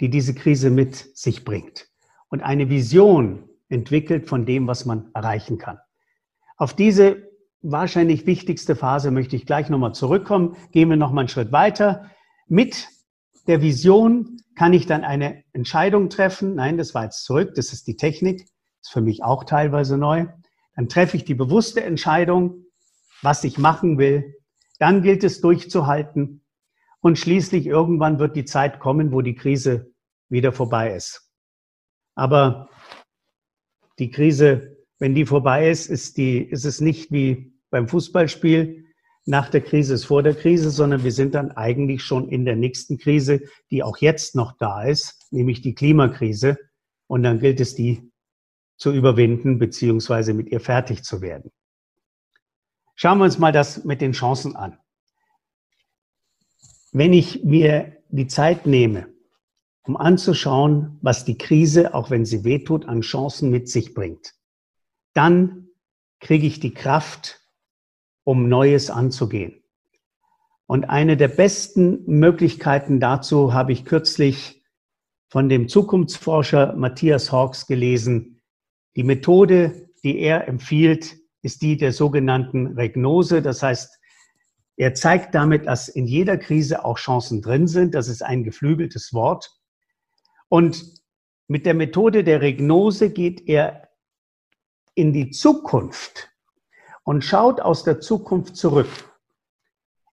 die 0.00 0.10
diese 0.10 0.34
Krise 0.34 0.68
mit 0.70 0.96
sich 1.16 1.44
bringt 1.44 1.88
und 2.28 2.42
eine 2.42 2.68
Vision 2.68 3.48
entwickelt 3.68 4.26
von 4.26 4.46
dem, 4.46 4.66
was 4.66 4.84
man 4.84 5.10
erreichen 5.14 5.58
kann. 5.58 5.78
Auf 6.56 6.74
diese 6.74 7.30
wahrscheinlich 7.60 8.26
wichtigste 8.26 8.74
Phase 8.74 9.12
möchte 9.12 9.36
ich 9.36 9.46
gleich 9.46 9.68
nochmal 9.70 9.94
zurückkommen. 9.94 10.56
Gehen 10.72 10.90
wir 10.90 10.96
nochmal 10.96 11.22
einen 11.22 11.28
Schritt 11.28 11.52
weiter. 11.52 12.10
Mit 12.48 12.88
der 13.46 13.62
Vision 13.62 14.40
kann 14.56 14.72
ich 14.72 14.86
dann 14.86 15.04
eine 15.04 15.44
Entscheidung 15.52 16.10
treffen. 16.10 16.56
Nein, 16.56 16.78
das 16.78 16.94
war 16.94 17.04
jetzt 17.04 17.22
zurück. 17.22 17.54
Das 17.54 17.72
ist 17.72 17.86
die 17.86 17.96
Technik. 17.96 18.40
Das 18.40 18.88
ist 18.88 18.92
für 18.92 19.02
mich 19.02 19.22
auch 19.22 19.44
teilweise 19.44 19.96
neu. 19.96 20.26
Dann 20.74 20.88
treffe 20.88 21.16
ich 21.16 21.24
die 21.24 21.34
bewusste 21.34 21.82
Entscheidung, 21.82 22.66
was 23.22 23.44
ich 23.44 23.58
machen 23.58 23.98
will. 23.98 24.36
Dann 24.78 25.02
gilt 25.02 25.24
es 25.24 25.40
durchzuhalten. 25.40 26.44
Und 27.00 27.18
schließlich 27.18 27.66
irgendwann 27.66 28.18
wird 28.18 28.36
die 28.36 28.44
Zeit 28.44 28.78
kommen, 28.78 29.12
wo 29.12 29.22
die 29.22 29.34
Krise 29.34 29.92
wieder 30.28 30.52
vorbei 30.52 30.94
ist. 30.94 31.30
Aber 32.14 32.68
die 33.98 34.10
Krise, 34.10 34.76
wenn 34.98 35.14
die 35.14 35.26
vorbei 35.26 35.68
ist, 35.68 35.90
ist, 35.90 36.16
die, 36.16 36.38
ist 36.38 36.64
es 36.64 36.80
nicht 36.80 37.10
wie 37.10 37.52
beim 37.70 37.88
Fußballspiel. 37.88 38.86
Nach 39.24 39.48
der 39.48 39.60
Krise 39.60 39.94
ist 39.94 40.04
vor 40.04 40.22
der 40.22 40.34
Krise, 40.34 40.70
sondern 40.70 41.04
wir 41.04 41.12
sind 41.12 41.34
dann 41.34 41.52
eigentlich 41.52 42.02
schon 42.02 42.28
in 42.28 42.44
der 42.44 42.56
nächsten 42.56 42.98
Krise, 42.98 43.42
die 43.70 43.82
auch 43.82 43.98
jetzt 43.98 44.34
noch 44.34 44.56
da 44.58 44.82
ist, 44.82 45.26
nämlich 45.30 45.60
die 45.60 45.74
Klimakrise. 45.74 46.58
Und 47.06 47.22
dann 47.22 47.38
gilt 47.38 47.60
es, 47.60 47.74
die 47.74 48.11
zu 48.82 48.90
überwinden 48.90 49.60
beziehungsweise 49.60 50.34
mit 50.34 50.48
ihr 50.50 50.58
fertig 50.58 51.04
zu 51.04 51.20
werden. 51.20 51.52
Schauen 52.96 53.18
wir 53.18 53.24
uns 53.24 53.38
mal 53.38 53.52
das 53.52 53.84
mit 53.84 54.00
den 54.00 54.10
Chancen 54.10 54.56
an. 54.56 54.76
Wenn 56.90 57.12
ich 57.12 57.44
mir 57.44 57.96
die 58.08 58.26
Zeit 58.26 58.66
nehme, 58.66 59.06
um 59.84 59.96
anzuschauen, 59.96 60.98
was 61.00 61.24
die 61.24 61.38
Krise, 61.38 61.94
auch 61.94 62.10
wenn 62.10 62.24
sie 62.24 62.42
wehtut, 62.42 62.86
an 62.86 63.02
Chancen 63.02 63.52
mit 63.52 63.68
sich 63.68 63.94
bringt, 63.94 64.34
dann 65.14 65.68
kriege 66.18 66.48
ich 66.48 66.58
die 66.58 66.74
Kraft, 66.74 67.40
um 68.24 68.48
Neues 68.48 68.90
anzugehen. 68.90 69.62
Und 70.66 70.86
eine 70.86 71.16
der 71.16 71.28
besten 71.28 72.02
Möglichkeiten 72.06 72.98
dazu 72.98 73.54
habe 73.54 73.70
ich 73.72 73.84
kürzlich 73.84 74.64
von 75.28 75.48
dem 75.48 75.68
Zukunftsforscher 75.68 76.74
Matthias 76.74 77.30
Hawks 77.30 77.68
gelesen, 77.68 78.41
die 78.96 79.04
Methode, 79.04 79.88
die 80.02 80.18
er 80.18 80.48
empfiehlt, 80.48 81.16
ist 81.42 81.62
die 81.62 81.76
der 81.76 81.92
sogenannten 81.92 82.68
Regnose. 82.68 83.42
Das 83.42 83.62
heißt, 83.62 83.98
er 84.76 84.94
zeigt 84.94 85.34
damit, 85.34 85.66
dass 85.66 85.88
in 85.88 86.06
jeder 86.06 86.38
Krise 86.38 86.84
auch 86.84 86.98
Chancen 86.98 87.42
drin 87.42 87.66
sind. 87.66 87.94
Das 87.94 88.08
ist 88.08 88.22
ein 88.22 88.44
geflügeltes 88.44 89.12
Wort. 89.12 89.50
Und 90.48 90.84
mit 91.48 91.66
der 91.66 91.74
Methode 91.74 92.24
der 92.24 92.40
Regnose 92.40 93.10
geht 93.10 93.48
er 93.48 93.88
in 94.94 95.12
die 95.12 95.30
Zukunft 95.30 96.30
und 97.04 97.22
schaut 97.22 97.60
aus 97.60 97.84
der 97.84 98.00
Zukunft 98.00 98.56
zurück. 98.56 98.88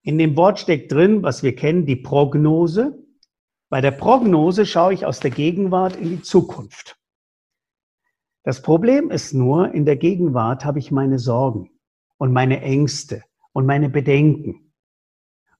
In 0.01 0.17
dem 0.17 0.35
Wort 0.37 0.59
steckt 0.59 0.91
drin, 0.91 1.23
was 1.23 1.43
wir 1.43 1.55
kennen, 1.55 1.85
die 1.85 1.97
Prognose. 1.97 2.97
Bei 3.69 3.81
der 3.81 3.91
Prognose 3.91 4.65
schaue 4.65 4.93
ich 4.93 5.05
aus 5.05 5.19
der 5.19 5.31
Gegenwart 5.31 5.95
in 5.95 6.09
die 6.09 6.21
Zukunft. 6.21 6.98
Das 8.43 8.61
Problem 8.61 9.11
ist 9.11 9.33
nur, 9.33 9.73
in 9.73 9.85
der 9.85 9.97
Gegenwart 9.97 10.63
habe 10.63 10.79
ich 10.79 10.91
meine 10.91 11.19
Sorgen 11.19 11.69
und 12.17 12.31
meine 12.31 12.61
Ängste 12.61 13.23
und 13.51 13.65
meine 13.65 13.89
Bedenken. 13.89 14.73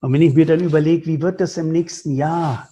Und 0.02 0.14
wenn 0.14 0.22
ich 0.22 0.34
mir 0.34 0.46
dann 0.46 0.62
überlege, 0.62 1.06
wie 1.08 1.22
wird 1.22 1.42
das 1.42 1.58
im 1.58 1.72
nächsten 1.72 2.16
Jahr, 2.16 2.70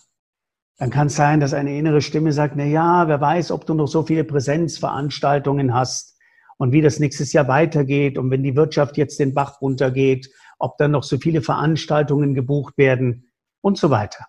dann 0.78 0.92
kann 0.92 1.08
es 1.08 1.16
sein, 1.16 1.40
dass 1.40 1.54
eine 1.54 1.78
innere 1.78 2.02
Stimme 2.02 2.32
sagt, 2.32 2.56
na 2.56 2.64
ja, 2.64 3.08
wer 3.08 3.20
weiß, 3.20 3.52
ob 3.52 3.66
du 3.66 3.74
noch 3.74 3.88
so 3.88 4.04
viele 4.04 4.24
Präsenzveranstaltungen 4.24 5.74
hast 5.74 6.18
und 6.58 6.72
wie 6.72 6.82
das 6.82 7.00
nächstes 7.00 7.34
Jahr 7.34 7.48
weitergeht 7.48 8.18
und 8.18 8.32
wenn 8.32 8.44
die 8.44 8.56
Wirtschaft 8.56 8.96
jetzt 8.96 9.20
den 9.20 9.34
Bach 9.34 9.62
runtergeht, 9.62 10.32
ob 10.60 10.78
dann 10.78 10.92
noch 10.92 11.04
so 11.04 11.18
viele 11.18 11.42
Veranstaltungen 11.42 12.34
gebucht 12.34 12.78
werden 12.78 13.32
und 13.62 13.78
so 13.78 13.90
weiter. 13.90 14.28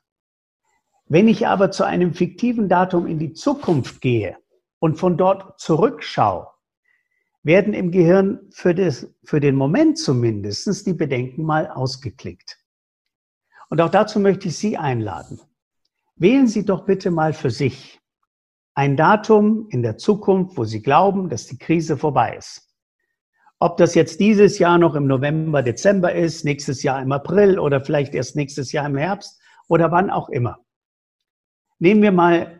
Wenn 1.06 1.28
ich 1.28 1.46
aber 1.46 1.70
zu 1.70 1.84
einem 1.84 2.14
fiktiven 2.14 2.68
Datum 2.68 3.06
in 3.06 3.18
die 3.18 3.32
Zukunft 3.32 4.00
gehe, 4.00 4.36
und 4.78 4.98
von 4.98 5.16
dort 5.16 5.58
zurückschaue, 5.60 6.48
werden 7.42 7.74
im 7.74 7.90
Gehirn 7.90 8.40
für, 8.50 8.74
das, 8.74 9.08
für 9.24 9.40
den 9.40 9.56
Moment 9.56 9.98
zumindest 9.98 10.86
die 10.86 10.92
Bedenken 10.92 11.44
mal 11.44 11.68
ausgeklickt. 11.68 12.58
Und 13.70 13.80
auch 13.80 13.90
dazu 13.90 14.20
möchte 14.20 14.48
ich 14.48 14.56
Sie 14.56 14.76
einladen. 14.76 15.40
Wählen 16.16 16.46
Sie 16.46 16.64
doch 16.64 16.84
bitte 16.84 17.10
mal 17.10 17.32
für 17.32 17.50
sich 17.50 18.00
ein 18.74 18.96
Datum 18.96 19.66
in 19.70 19.82
der 19.82 19.96
Zukunft, 19.98 20.56
wo 20.56 20.64
Sie 20.64 20.82
glauben, 20.82 21.28
dass 21.28 21.46
die 21.46 21.58
Krise 21.58 21.96
vorbei 21.96 22.36
ist. 22.36 22.68
Ob 23.60 23.76
das 23.76 23.96
jetzt 23.96 24.20
dieses 24.20 24.60
Jahr 24.60 24.78
noch 24.78 24.94
im 24.94 25.08
November, 25.08 25.62
Dezember 25.62 26.14
ist, 26.14 26.44
nächstes 26.44 26.84
Jahr 26.84 27.02
im 27.02 27.10
April 27.10 27.58
oder 27.58 27.84
vielleicht 27.84 28.14
erst 28.14 28.36
nächstes 28.36 28.70
Jahr 28.70 28.86
im 28.86 28.96
Herbst 28.96 29.40
oder 29.68 29.90
wann 29.90 30.10
auch 30.10 30.28
immer. 30.28 30.60
Nehmen 31.80 32.02
wir 32.02 32.12
mal 32.12 32.57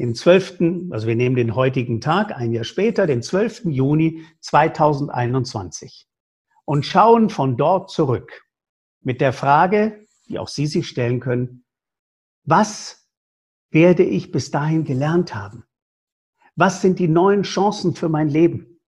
den 0.00 0.14
12., 0.14 0.90
also 0.92 1.06
wir 1.06 1.14
nehmen 1.14 1.36
den 1.36 1.54
heutigen 1.54 2.00
Tag, 2.00 2.32
ein 2.34 2.52
Jahr 2.52 2.64
später, 2.64 3.06
den 3.06 3.22
12. 3.22 3.66
Juni 3.66 4.24
2021. 4.40 6.06
und 6.64 6.86
schauen 6.86 7.28
von 7.28 7.58
dort 7.58 7.90
zurück 7.90 8.46
mit 9.02 9.20
der 9.20 9.34
Frage, 9.34 10.06
die 10.26 10.38
auch 10.38 10.48
Sie 10.48 10.66
sich 10.66 10.88
stellen 10.88 11.20
können, 11.20 11.64
was 12.44 13.08
werde 13.70 14.02
ich 14.02 14.32
bis 14.32 14.50
dahin 14.50 14.84
gelernt 14.84 15.34
haben? 15.34 15.64
Was 16.56 16.80
sind 16.80 16.98
die 16.98 17.08
neuen 17.08 17.42
Chancen 17.42 17.94
für 17.94 18.08
mein 18.08 18.28
Leben? 18.28 18.80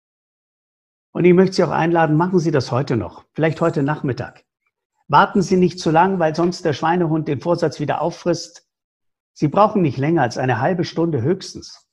Und 1.12 1.26
ich 1.26 1.34
möchte 1.34 1.56
Sie 1.56 1.64
auch 1.64 1.70
einladen, 1.70 2.16
machen 2.16 2.38
Sie 2.38 2.52
das 2.52 2.72
heute 2.72 2.96
noch, 2.96 3.26
vielleicht 3.34 3.60
heute 3.60 3.82
Nachmittag. 3.82 4.44
Warten 5.08 5.42
Sie 5.42 5.56
nicht 5.56 5.78
zu 5.78 5.90
lang, 5.90 6.18
weil 6.18 6.34
sonst 6.34 6.64
der 6.64 6.72
Schweinehund 6.72 7.28
den 7.28 7.40
Vorsatz 7.42 7.80
wieder 7.80 8.00
auffrisst. 8.00 8.66
Sie 9.32 9.48
brauchen 9.48 9.82
nicht 9.82 9.98
länger 9.98 10.22
als 10.22 10.38
eine 10.38 10.60
halbe 10.60 10.84
Stunde 10.84 11.22
höchstens. 11.22 11.88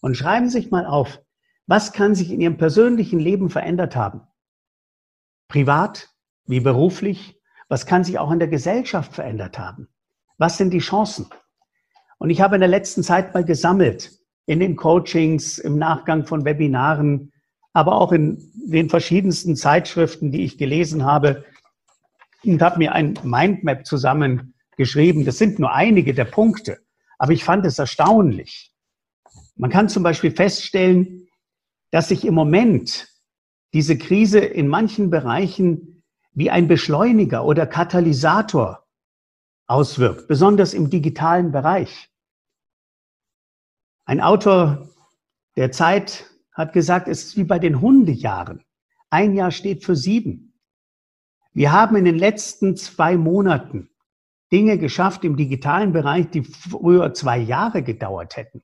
Und 0.00 0.16
schreiben 0.16 0.48
Sie 0.48 0.60
sich 0.60 0.70
mal 0.70 0.86
auf, 0.86 1.20
was 1.66 1.92
kann 1.92 2.14
sich 2.14 2.30
in 2.30 2.40
Ihrem 2.40 2.58
persönlichen 2.58 3.18
Leben 3.18 3.48
verändert 3.48 3.96
haben? 3.96 4.22
Privat 5.48 6.10
wie 6.46 6.60
beruflich? 6.60 7.40
Was 7.68 7.86
kann 7.86 8.04
sich 8.04 8.18
auch 8.18 8.30
in 8.30 8.38
der 8.38 8.48
Gesellschaft 8.48 9.14
verändert 9.14 9.58
haben? 9.58 9.88
Was 10.36 10.58
sind 10.58 10.70
die 10.70 10.80
Chancen? 10.80 11.26
Und 12.18 12.30
ich 12.30 12.40
habe 12.40 12.56
in 12.56 12.60
der 12.60 12.68
letzten 12.68 13.02
Zeit 13.02 13.32
mal 13.32 13.44
gesammelt, 13.44 14.12
in 14.46 14.60
den 14.60 14.76
Coachings, 14.76 15.58
im 15.58 15.78
Nachgang 15.78 16.26
von 16.26 16.44
Webinaren, 16.44 17.32
aber 17.72 18.00
auch 18.00 18.12
in 18.12 18.52
den 18.66 18.90
verschiedensten 18.90 19.56
Zeitschriften, 19.56 20.30
die 20.30 20.44
ich 20.44 20.58
gelesen 20.58 21.04
habe, 21.04 21.44
und 22.44 22.60
habe 22.60 22.78
mir 22.78 22.92
ein 22.92 23.18
Mindmap 23.22 23.86
zusammengeschrieben. 24.74 25.24
Das 25.24 25.38
sind 25.38 25.58
nur 25.58 25.72
einige 25.72 26.14
der 26.14 26.24
Punkte, 26.24 26.80
aber 27.18 27.32
ich 27.32 27.44
fand 27.44 27.64
es 27.66 27.78
erstaunlich. 27.78 28.72
Man 29.56 29.70
kann 29.70 29.88
zum 29.88 30.02
Beispiel 30.02 30.32
feststellen, 30.32 31.28
dass 31.90 32.08
sich 32.08 32.24
im 32.24 32.34
Moment 32.34 33.08
diese 33.72 33.96
Krise 33.96 34.38
in 34.38 34.68
manchen 34.68 35.10
Bereichen 35.10 36.02
wie 36.32 36.50
ein 36.50 36.66
Beschleuniger 36.66 37.44
oder 37.44 37.66
Katalysator 37.66 38.84
auswirkt, 39.66 40.26
besonders 40.26 40.74
im 40.74 40.90
digitalen 40.90 41.52
Bereich. 41.52 42.10
Ein 44.04 44.20
Autor 44.20 44.90
der 45.56 45.70
Zeit 45.70 46.26
hat 46.52 46.72
gesagt, 46.72 47.08
es 47.08 47.24
ist 47.24 47.36
wie 47.36 47.44
bei 47.44 47.58
den 47.58 47.80
Hundejahren. 47.80 48.64
Ein 49.10 49.34
Jahr 49.34 49.50
steht 49.50 49.84
für 49.84 49.96
sieben. 49.96 50.52
Wir 51.52 51.70
haben 51.70 51.96
in 51.96 52.04
den 52.04 52.18
letzten 52.18 52.76
zwei 52.76 53.16
Monaten 53.16 53.93
Dinge 54.54 54.78
geschafft 54.78 55.24
im 55.24 55.36
digitalen 55.36 55.92
Bereich, 55.92 56.30
die 56.30 56.44
früher 56.44 57.12
zwei 57.12 57.38
Jahre 57.38 57.82
gedauert 57.82 58.36
hätten. 58.36 58.62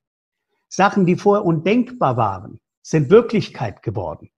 Sachen, 0.69 1.05
die 1.05 1.17
vorher 1.17 1.45
undenkbar 1.45 2.17
waren, 2.17 2.61
sind 2.81 3.11
Wirklichkeit 3.11 3.83
geworden. 3.83 4.31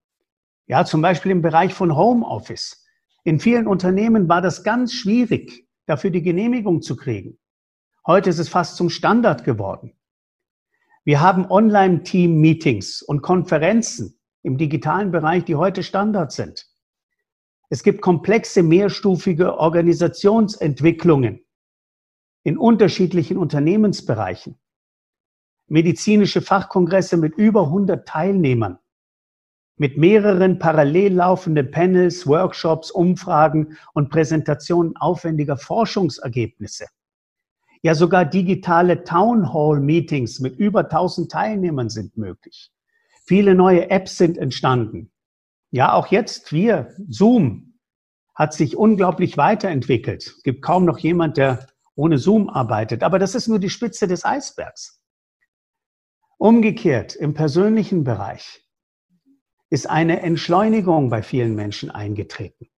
Ja, 0.66 0.86
zum 0.86 1.02
Beispiel 1.02 1.30
im 1.30 1.42
Bereich 1.42 1.74
von 1.74 1.94
Homeoffice. 1.94 2.86
In 3.24 3.38
vielen 3.38 3.66
Unternehmen 3.66 4.30
war 4.30 4.40
das 4.40 4.64
ganz 4.64 4.94
schwierig, 4.94 5.68
dafür 5.84 6.08
die 6.08 6.22
Genehmigung 6.22 6.80
zu 6.80 6.96
kriegen. 6.96 7.38
Heute 8.06 8.30
ist 8.30 8.38
es 8.38 8.48
fast 8.48 8.76
zum 8.76 8.88
Standard 8.88 9.44
geworden. 9.44 9.92
Wir 11.04 11.20
haben 11.20 11.44
Online-Team-Meetings 11.50 13.02
und 13.02 13.20
Konferenzen 13.20 14.18
im 14.42 14.56
digitalen 14.56 15.10
Bereich, 15.10 15.44
die 15.44 15.56
heute 15.56 15.82
Standard 15.82 16.32
sind. 16.32 16.71
Es 17.72 17.82
gibt 17.82 18.02
komplexe 18.02 18.62
mehrstufige 18.62 19.56
Organisationsentwicklungen 19.58 21.42
in 22.42 22.58
unterschiedlichen 22.58 23.38
Unternehmensbereichen. 23.38 24.58
Medizinische 25.68 26.42
Fachkongresse 26.42 27.16
mit 27.16 27.34
über 27.36 27.62
100 27.62 28.06
Teilnehmern, 28.06 28.78
mit 29.78 29.96
mehreren 29.96 30.58
parallel 30.58 31.14
laufenden 31.14 31.70
Panels, 31.70 32.26
Workshops, 32.26 32.90
Umfragen 32.90 33.78
und 33.94 34.10
Präsentationen 34.10 34.94
aufwendiger 34.98 35.56
Forschungsergebnisse. 35.56 36.88
Ja, 37.80 37.94
sogar 37.94 38.26
digitale 38.26 39.02
Town 39.02 39.50
Hall 39.50 39.80
Meetings 39.80 40.40
mit 40.40 40.58
über 40.58 40.80
1000 40.80 41.32
Teilnehmern 41.32 41.88
sind 41.88 42.18
möglich. 42.18 42.70
Viele 43.24 43.54
neue 43.54 43.88
Apps 43.88 44.18
sind 44.18 44.36
entstanden. 44.36 45.08
Ja, 45.74 45.94
auch 45.94 46.08
jetzt 46.08 46.52
wir, 46.52 46.94
Zoom, 47.08 47.71
hat 48.34 48.54
sich 48.54 48.76
unglaublich 48.76 49.36
weiterentwickelt. 49.36 50.26
Es 50.26 50.42
gibt 50.42 50.62
kaum 50.62 50.84
noch 50.84 50.98
jemand, 50.98 51.36
der 51.36 51.66
ohne 51.94 52.18
Zoom 52.18 52.48
arbeitet. 52.48 53.02
Aber 53.02 53.18
das 53.18 53.34
ist 53.34 53.48
nur 53.48 53.58
die 53.58 53.70
Spitze 53.70 54.06
des 54.06 54.24
Eisbergs. 54.24 55.02
Umgekehrt, 56.38 57.14
im 57.14 57.34
persönlichen 57.34 58.04
Bereich 58.04 58.66
ist 59.70 59.88
eine 59.88 60.20
Entschleunigung 60.22 61.08
bei 61.08 61.22
vielen 61.22 61.54
Menschen 61.54 61.90
eingetreten. 61.90 62.68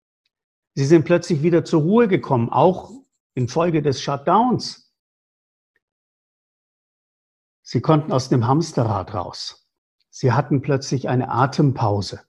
Sie 0.74 0.84
sind 0.84 1.04
plötzlich 1.04 1.42
wieder 1.42 1.64
zur 1.64 1.82
Ruhe 1.82 2.08
gekommen, 2.08 2.50
auch 2.50 2.90
infolge 3.34 3.80
des 3.80 4.02
Shutdowns. 4.02 4.92
Sie 7.62 7.80
konnten 7.80 8.12
aus 8.12 8.28
dem 8.28 8.46
Hamsterrad 8.46 9.14
raus. 9.14 9.68
Sie 10.10 10.32
hatten 10.32 10.62
plötzlich 10.62 11.08
eine 11.08 11.30
Atempause. 11.30 12.20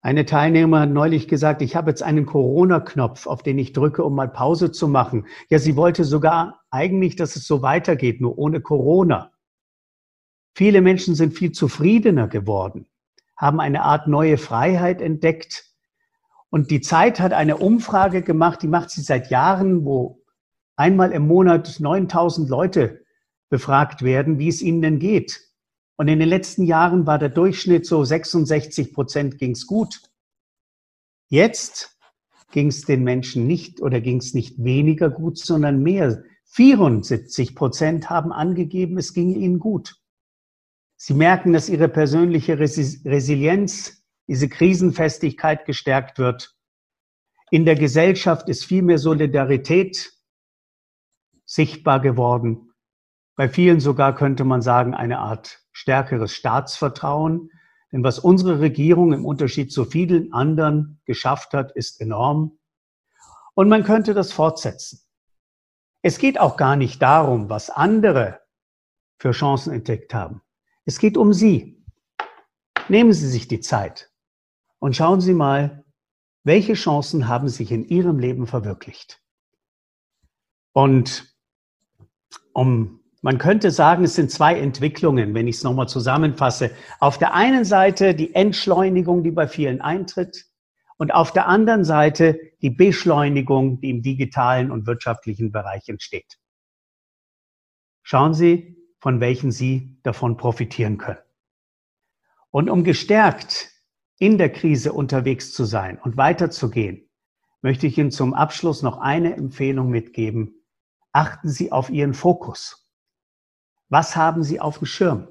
Eine 0.00 0.26
Teilnehmer 0.26 0.80
hat 0.80 0.90
neulich 0.90 1.26
gesagt, 1.26 1.60
ich 1.60 1.74
habe 1.74 1.90
jetzt 1.90 2.02
einen 2.02 2.24
Corona-Knopf, 2.24 3.26
auf 3.26 3.42
den 3.42 3.58
ich 3.58 3.72
drücke, 3.72 4.04
um 4.04 4.14
mal 4.14 4.28
Pause 4.28 4.70
zu 4.70 4.86
machen. 4.86 5.26
Ja, 5.50 5.58
sie 5.58 5.74
wollte 5.74 6.04
sogar 6.04 6.60
eigentlich, 6.70 7.16
dass 7.16 7.34
es 7.34 7.46
so 7.46 7.62
weitergeht, 7.62 8.20
nur 8.20 8.38
ohne 8.38 8.60
Corona. 8.60 9.32
Viele 10.54 10.82
Menschen 10.82 11.14
sind 11.14 11.34
viel 11.34 11.52
zufriedener 11.52 12.28
geworden, 12.28 12.86
haben 13.36 13.60
eine 13.60 13.82
Art 13.82 14.06
neue 14.06 14.38
Freiheit 14.38 15.00
entdeckt. 15.00 15.64
Und 16.50 16.70
die 16.70 16.80
Zeit 16.80 17.18
hat 17.18 17.32
eine 17.32 17.56
Umfrage 17.56 18.22
gemacht, 18.22 18.62
die 18.62 18.68
macht 18.68 18.90
sie 18.90 19.02
seit 19.02 19.30
Jahren, 19.30 19.84
wo 19.84 20.22
einmal 20.76 21.10
im 21.10 21.26
Monat 21.26 21.80
9000 21.80 22.48
Leute 22.48 23.04
befragt 23.50 24.02
werden, 24.02 24.38
wie 24.38 24.48
es 24.48 24.62
ihnen 24.62 24.80
denn 24.80 24.98
geht. 25.00 25.47
Und 25.98 26.06
in 26.06 26.20
den 26.20 26.28
letzten 26.28 26.62
Jahren 26.62 27.06
war 27.06 27.18
der 27.18 27.28
Durchschnitt 27.28 27.84
so 27.84 28.04
66 28.04 28.94
Prozent 28.94 29.36
ging's 29.36 29.66
gut. 29.66 30.00
Jetzt 31.28 31.98
ging 32.52 32.68
es 32.68 32.82
den 32.82 33.02
Menschen 33.02 33.48
nicht 33.48 33.82
oder 33.82 34.00
ging 34.00 34.18
es 34.18 34.32
nicht 34.32 34.62
weniger 34.62 35.10
gut, 35.10 35.38
sondern 35.38 35.82
mehr. 35.82 36.22
74 36.50 37.56
Prozent 37.56 38.08
haben 38.08 38.32
angegeben, 38.32 38.96
es 38.96 39.12
ging 39.12 39.34
ihnen 39.34 39.58
gut. 39.58 40.00
Sie 40.96 41.14
merken, 41.14 41.52
dass 41.52 41.68
ihre 41.68 41.88
persönliche 41.88 42.58
Resilienz, 42.58 44.04
diese 44.28 44.48
Krisenfestigkeit 44.48 45.64
gestärkt 45.66 46.18
wird. 46.18 46.56
In 47.50 47.64
der 47.64 47.74
Gesellschaft 47.74 48.48
ist 48.48 48.64
viel 48.64 48.82
mehr 48.82 48.98
Solidarität 48.98 50.12
sichtbar 51.44 52.00
geworden. 52.00 52.67
Bei 53.38 53.48
vielen 53.48 53.78
sogar 53.78 54.16
könnte 54.16 54.42
man 54.42 54.62
sagen, 54.62 54.94
eine 54.94 55.20
Art 55.20 55.60
stärkeres 55.70 56.32
Staatsvertrauen. 56.32 57.52
Denn 57.92 58.02
was 58.02 58.18
unsere 58.18 58.58
Regierung 58.58 59.12
im 59.12 59.24
Unterschied 59.24 59.72
zu 59.72 59.84
vielen 59.84 60.32
anderen 60.32 61.00
geschafft 61.04 61.54
hat, 61.54 61.70
ist 61.70 62.00
enorm. 62.00 62.58
Und 63.54 63.68
man 63.68 63.84
könnte 63.84 64.12
das 64.12 64.32
fortsetzen. 64.32 65.02
Es 66.02 66.18
geht 66.18 66.40
auch 66.40 66.56
gar 66.56 66.74
nicht 66.74 67.00
darum, 67.00 67.48
was 67.48 67.70
andere 67.70 68.40
für 69.20 69.30
Chancen 69.30 69.72
entdeckt 69.72 70.12
haben. 70.14 70.42
Es 70.84 70.98
geht 70.98 71.16
um 71.16 71.32
Sie. 71.32 71.86
Nehmen 72.88 73.12
Sie 73.12 73.28
sich 73.28 73.46
die 73.46 73.60
Zeit 73.60 74.10
und 74.80 74.96
schauen 74.96 75.20
Sie 75.20 75.32
mal, 75.32 75.84
welche 76.42 76.74
Chancen 76.74 77.28
haben 77.28 77.48
sich 77.48 77.70
in 77.70 77.84
Ihrem 77.84 78.18
Leben 78.18 78.48
verwirklicht. 78.48 79.22
Und 80.72 81.32
um 82.52 82.97
man 83.22 83.38
könnte 83.38 83.70
sagen, 83.70 84.04
es 84.04 84.14
sind 84.14 84.30
zwei 84.30 84.58
Entwicklungen, 84.58 85.34
wenn 85.34 85.48
ich 85.48 85.56
es 85.56 85.64
nochmal 85.64 85.88
zusammenfasse. 85.88 86.70
Auf 87.00 87.18
der 87.18 87.34
einen 87.34 87.64
Seite 87.64 88.14
die 88.14 88.34
Entschleunigung, 88.34 89.24
die 89.24 89.32
bei 89.32 89.48
vielen 89.48 89.80
eintritt, 89.80 90.46
und 90.98 91.14
auf 91.14 91.32
der 91.32 91.46
anderen 91.46 91.84
Seite 91.84 92.38
die 92.60 92.70
Beschleunigung, 92.70 93.80
die 93.80 93.90
im 93.90 94.02
digitalen 94.02 94.70
und 94.70 94.86
wirtschaftlichen 94.86 95.52
Bereich 95.52 95.88
entsteht. 95.88 96.38
Schauen 98.02 98.34
Sie, 98.34 98.76
von 98.98 99.20
welchen 99.20 99.52
Sie 99.52 99.96
davon 100.02 100.36
profitieren 100.36 100.98
können. 100.98 101.20
Und 102.50 102.68
um 102.68 102.82
gestärkt 102.82 103.70
in 104.18 104.38
der 104.38 104.50
Krise 104.50 104.92
unterwegs 104.92 105.52
zu 105.52 105.64
sein 105.64 105.98
und 106.02 106.16
weiterzugehen, 106.16 107.08
möchte 107.62 107.86
ich 107.86 107.96
Ihnen 107.96 108.10
zum 108.10 108.34
Abschluss 108.34 108.82
noch 108.82 108.98
eine 108.98 109.36
Empfehlung 109.36 109.90
mitgeben. 109.90 110.64
Achten 111.12 111.48
Sie 111.48 111.70
auf 111.70 111.90
Ihren 111.90 112.14
Fokus. 112.14 112.87
Was 113.88 114.16
haben 114.16 114.42
Sie 114.42 114.60
auf 114.60 114.78
dem 114.78 114.86
Schirm? 114.86 115.28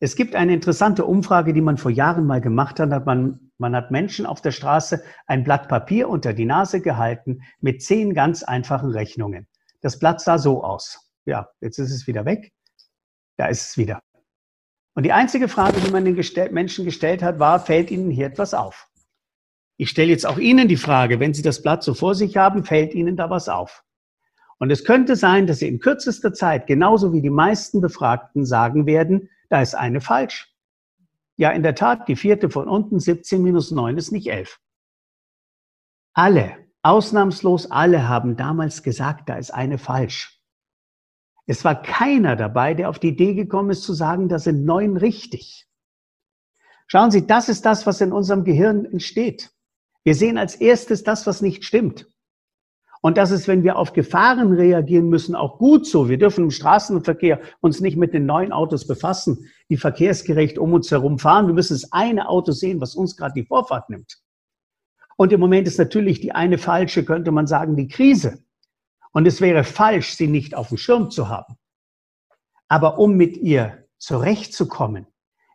Es 0.00 0.16
gibt 0.16 0.34
eine 0.34 0.54
interessante 0.54 1.04
Umfrage, 1.04 1.52
die 1.52 1.60
man 1.60 1.76
vor 1.76 1.90
Jahren 1.90 2.26
mal 2.26 2.40
gemacht 2.40 2.80
hat. 2.80 3.06
Man, 3.06 3.52
man 3.58 3.76
hat 3.76 3.90
Menschen 3.90 4.24
auf 4.24 4.40
der 4.40 4.50
Straße 4.50 5.04
ein 5.26 5.44
Blatt 5.44 5.68
Papier 5.68 6.08
unter 6.08 6.32
die 6.32 6.46
Nase 6.46 6.80
gehalten 6.80 7.42
mit 7.60 7.82
zehn 7.82 8.14
ganz 8.14 8.42
einfachen 8.42 8.90
Rechnungen. 8.90 9.46
Das 9.82 9.98
Blatt 9.98 10.20
sah 10.20 10.38
so 10.38 10.64
aus. 10.64 11.12
Ja, 11.26 11.48
jetzt 11.60 11.78
ist 11.78 11.92
es 11.92 12.06
wieder 12.06 12.24
weg. 12.24 12.52
Da 13.36 13.46
ist 13.46 13.70
es 13.70 13.76
wieder. 13.76 14.00
Und 14.94 15.04
die 15.04 15.12
einzige 15.12 15.48
Frage, 15.48 15.80
die 15.80 15.90
man 15.90 16.04
den 16.04 16.16
gestell 16.16 16.50
Menschen 16.50 16.84
gestellt 16.84 17.22
hat, 17.22 17.38
war, 17.38 17.60
fällt 17.60 17.90
Ihnen 17.90 18.10
hier 18.10 18.26
etwas 18.26 18.54
auf? 18.54 18.88
Ich 19.76 19.90
stelle 19.90 20.10
jetzt 20.10 20.26
auch 20.26 20.38
Ihnen 20.38 20.66
die 20.66 20.76
Frage, 20.76 21.20
wenn 21.20 21.34
Sie 21.34 21.42
das 21.42 21.62
Blatt 21.62 21.82
so 21.82 21.94
vor 21.94 22.14
sich 22.14 22.36
haben, 22.36 22.64
fällt 22.64 22.94
Ihnen 22.94 23.16
da 23.16 23.30
was 23.30 23.48
auf? 23.48 23.84
Und 24.60 24.70
es 24.70 24.84
könnte 24.84 25.16
sein, 25.16 25.46
dass 25.46 25.60
Sie 25.60 25.68
in 25.68 25.80
kürzester 25.80 26.34
Zeit, 26.34 26.66
genauso 26.66 27.14
wie 27.14 27.22
die 27.22 27.30
meisten 27.30 27.80
Befragten, 27.80 28.44
sagen 28.44 28.84
werden, 28.84 29.30
da 29.48 29.62
ist 29.62 29.74
eine 29.74 30.02
falsch. 30.02 30.54
Ja, 31.36 31.50
in 31.50 31.62
der 31.62 31.74
Tat, 31.74 32.06
die 32.08 32.16
vierte 32.16 32.50
von 32.50 32.68
unten, 32.68 33.00
17 33.00 33.42
minus 33.42 33.70
9 33.70 33.96
ist 33.96 34.12
nicht 34.12 34.26
11. 34.26 34.60
Alle, 36.12 36.58
ausnahmslos 36.82 37.70
alle 37.70 38.06
haben 38.06 38.36
damals 38.36 38.82
gesagt, 38.82 39.30
da 39.30 39.36
ist 39.36 39.50
eine 39.50 39.78
falsch. 39.78 40.38
Es 41.46 41.64
war 41.64 41.80
keiner 41.80 42.36
dabei, 42.36 42.74
der 42.74 42.90
auf 42.90 42.98
die 42.98 43.08
Idee 43.08 43.32
gekommen 43.32 43.70
ist 43.70 43.82
zu 43.82 43.94
sagen, 43.94 44.28
da 44.28 44.38
sind 44.38 44.66
neun 44.66 44.98
richtig. 44.98 45.66
Schauen 46.86 47.10
Sie, 47.10 47.26
das 47.26 47.48
ist 47.48 47.64
das, 47.64 47.86
was 47.86 48.02
in 48.02 48.12
unserem 48.12 48.44
Gehirn 48.44 48.84
entsteht. 48.84 49.50
Wir 50.04 50.14
sehen 50.14 50.36
als 50.36 50.54
erstes 50.56 51.02
das, 51.02 51.26
was 51.26 51.40
nicht 51.40 51.64
stimmt. 51.64 52.06
Und 53.02 53.16
das 53.16 53.30
ist, 53.30 53.48
wenn 53.48 53.62
wir 53.62 53.76
auf 53.76 53.94
Gefahren 53.94 54.52
reagieren 54.52 55.08
müssen, 55.08 55.34
auch 55.34 55.58
gut 55.58 55.86
so. 55.86 56.08
Wir 56.08 56.18
dürfen 56.18 56.44
im 56.44 56.50
Straßenverkehr 56.50 57.40
uns 57.60 57.80
nicht 57.80 57.96
mit 57.96 58.12
den 58.12 58.26
neuen 58.26 58.52
Autos 58.52 58.86
befassen, 58.86 59.50
die 59.70 59.78
verkehrsgerecht 59.78 60.58
um 60.58 60.74
uns 60.74 60.90
herum 60.90 61.18
fahren. 61.18 61.46
Wir 61.46 61.54
müssen 61.54 61.74
das 61.74 61.92
eine 61.92 62.28
Auto 62.28 62.52
sehen, 62.52 62.80
was 62.80 62.94
uns 62.94 63.16
gerade 63.16 63.34
die 63.34 63.46
Vorfahrt 63.46 63.88
nimmt. 63.88 64.18
Und 65.16 65.32
im 65.32 65.40
Moment 65.40 65.66
ist 65.66 65.78
natürlich 65.78 66.20
die 66.20 66.32
eine 66.32 66.58
falsche, 66.58 67.04
könnte 67.04 67.30
man 67.30 67.46
sagen, 67.46 67.76
die 67.76 67.88
Krise. 67.88 68.44
Und 69.12 69.26
es 69.26 69.40
wäre 69.40 69.64
falsch, 69.64 70.14
sie 70.14 70.28
nicht 70.28 70.54
auf 70.54 70.68
dem 70.68 70.76
Schirm 70.76 71.10
zu 71.10 71.28
haben. 71.28 71.56
Aber 72.68 72.98
um 72.98 73.16
mit 73.16 73.36
ihr 73.38 73.86
zurechtzukommen, 73.98 75.06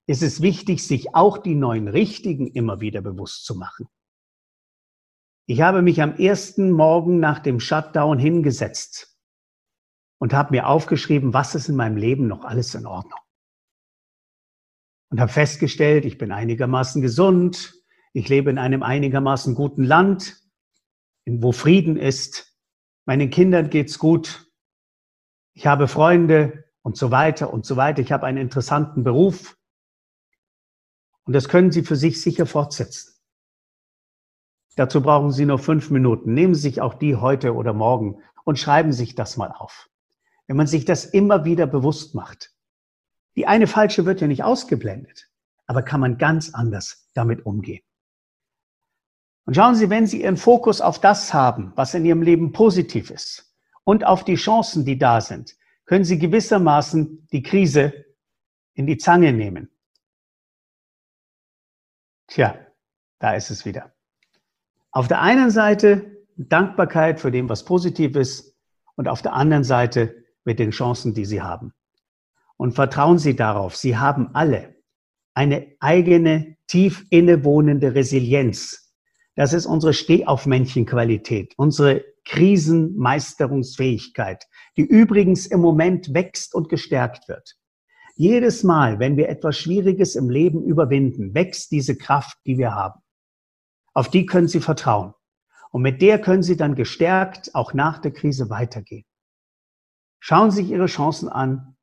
ist 0.08 0.21
es 0.21 0.41
wichtig, 0.41 0.86
sich 0.86 1.15
auch 1.15 1.38
die 1.38 1.55
neuen 1.55 1.88
Richtigen 1.88 2.47
immer 2.47 2.79
wieder 2.79 3.01
bewusst 3.01 3.45
zu 3.45 3.55
machen. 3.55 3.88
Ich 5.47 5.62
habe 5.62 5.84
mich 5.84 6.01
am 6.01 6.15
ersten 6.15 6.71
Morgen 6.71 7.19
nach 7.19 7.39
dem 7.39 7.60
Shutdown 7.60 8.17
hingesetzt 8.17 9.15
und 10.17 10.34
habe 10.34 10.51
mir 10.51 10.67
aufgeschrieben, 10.67 11.34
was 11.34 11.53
ist 11.53 11.69
in 11.69 11.75
meinem 11.75 11.97
Leben 11.97 12.27
noch 12.27 12.45
alles 12.45 12.73
in 12.73 12.88
Ordnung. 12.88 13.19
Und 15.12 15.19
habe 15.19 15.31
festgestellt, 15.31 16.03
ich 16.05 16.17
bin 16.17 16.31
einigermaßen 16.31 17.01
gesund, 17.01 17.75
ich 18.13 18.27
lebe 18.27 18.49
in 18.49 18.58
einem 18.58 18.81
einigermaßen 18.81 19.53
guten 19.53 19.84
Land, 19.84 20.41
wo 21.27 21.51
Frieden 21.51 21.95
ist, 21.95 22.58
meinen 23.05 23.29
Kindern 23.29 23.69
geht's 23.69 23.99
gut, 23.99 24.51
ich 25.53 25.67
habe 25.67 25.88
Freunde 25.88 26.65
und 26.81 26.97
so 26.97 27.12
weiter 27.12 27.53
und 27.53 27.65
so 27.67 27.77
weiter, 27.77 28.01
ich 28.01 28.12
habe 28.12 28.25
einen 28.25 28.39
interessanten 28.39 29.03
Beruf. 29.03 29.58
Und 31.23 31.34
das 31.34 31.49
können 31.49 31.71
Sie 31.71 31.84
für 31.84 31.95
sich 31.95 32.21
sicher 32.21 32.45
fortsetzen. 32.45 33.14
Dazu 34.75 35.01
brauchen 35.01 35.31
Sie 35.31 35.45
nur 35.45 35.59
fünf 35.59 35.89
Minuten. 35.89 36.33
Nehmen 36.33 36.53
Sie 36.53 36.61
sich 36.61 36.81
auch 36.81 36.93
die 36.93 37.15
heute 37.15 37.55
oder 37.55 37.73
morgen 37.73 38.21
und 38.43 38.59
schreiben 38.59 38.91
sich 38.91 39.15
das 39.15 39.38
mal 39.38 39.51
auf. 39.51 39.89
Wenn 40.47 40.57
man 40.57 40.67
sich 40.67 40.85
das 40.85 41.05
immer 41.05 41.45
wieder 41.45 41.65
bewusst 41.65 42.13
macht. 42.13 42.53
Die 43.35 43.47
eine 43.47 43.67
falsche 43.67 44.05
wird 44.05 44.21
ja 44.21 44.27
nicht 44.27 44.43
ausgeblendet, 44.43 45.29
aber 45.65 45.81
kann 45.81 45.99
man 45.99 46.17
ganz 46.17 46.53
anders 46.53 47.09
damit 47.13 47.45
umgehen. 47.45 47.83
Und 49.45 49.55
schauen 49.55 49.75
Sie, 49.75 49.89
wenn 49.89 50.07
Sie 50.07 50.23
Ihren 50.23 50.38
Fokus 50.38 50.81
auf 50.81 50.99
das 50.99 51.33
haben, 51.33 51.71
was 51.75 51.93
in 51.93 52.05
Ihrem 52.05 52.21
Leben 52.21 52.51
positiv 52.51 53.11
ist 53.11 53.55
und 53.83 54.05
auf 54.05 54.23
die 54.23 54.35
Chancen, 54.35 54.85
die 54.85 54.97
da 54.97 55.21
sind, 55.21 55.55
können 55.85 56.03
Sie 56.03 56.17
gewissermaßen 56.17 57.27
die 57.31 57.43
Krise 57.43 58.05
in 58.73 58.88
die 58.88 58.97
Zange 58.97 59.33
nehmen. 59.33 59.69
Tja, 62.27 62.57
da 63.19 63.35
ist 63.35 63.51
es 63.51 63.65
wieder. 63.65 63.94
Auf 64.95 65.08
der 65.10 65.21
einen 65.21 65.51
Seite 65.51 66.23
Dankbarkeit 66.38 67.19
für 67.19 67.29
dem, 67.29 67.49
was 67.49 67.65
positiv 67.65 68.15
ist 68.15 68.55
und 68.95 69.10
auf 69.10 69.21
der 69.21 69.34
anderen 69.34 69.65
Seite 69.65 70.23
mit 70.45 70.58
den 70.58 70.71
Chancen, 70.71 71.13
die 71.13 71.25
Sie 71.25 71.41
haben. 71.41 71.73
Und 72.55 72.75
vertrauen 72.75 73.17
Sie 73.17 73.36
darauf, 73.36 73.75
Sie 73.75 73.97
haben 73.97 74.34
alle 74.34 74.73
eine 75.34 75.67
eigene, 75.81 76.55
tief 76.67 77.05
innewohnende 77.10 77.93
Resilienz. 77.93 78.93
Das 79.36 79.51
ist 79.51 79.65
unsere 79.65 79.93
Stehaufmännchenqualität, 79.93 81.55
unsere 81.58 82.05
Krisenmeisterungsfähigkeit, 82.23 84.45
die 84.77 84.86
übrigens 84.86 85.45
im 85.45 85.60
Moment 85.60 86.13
wächst 86.13 86.55
und 86.55 86.69
gestärkt 86.69 87.27
wird. 87.27 87.58
Jedes 88.15 88.63
Mal, 88.63 88.99
wenn 88.99 89.17
wir 89.17 89.27
etwas 89.27 89.58
Schwieriges 89.58 90.15
im 90.15 90.29
Leben 90.29 90.63
überwinden, 90.63 91.34
wächst 91.34 91.71
diese 91.71 91.97
Kraft, 91.97 92.38
die 92.45 92.58
wir 92.58 92.73
haben. 92.73 93.01
Auf 93.95 94.10
die 94.10 94.25
können 94.25 94.47
Sie 94.47 94.60
vertrauen. 94.60 95.13
Und 95.71 95.81
mit 95.81 96.01
der 96.01 96.21
können 96.21 96.43
Sie 96.43 96.58
dann 96.58 96.75
gestärkt 96.75 97.55
auch 97.55 97.73
nach 97.73 97.99
der 97.99 98.12
Krise 98.12 98.49
weitergehen. 98.49 99.05
Schauen 100.19 100.51
Sie 100.51 100.63
sich 100.63 100.71
Ihre 100.71 100.86
Chancen 100.86 101.29
an. 101.29 101.75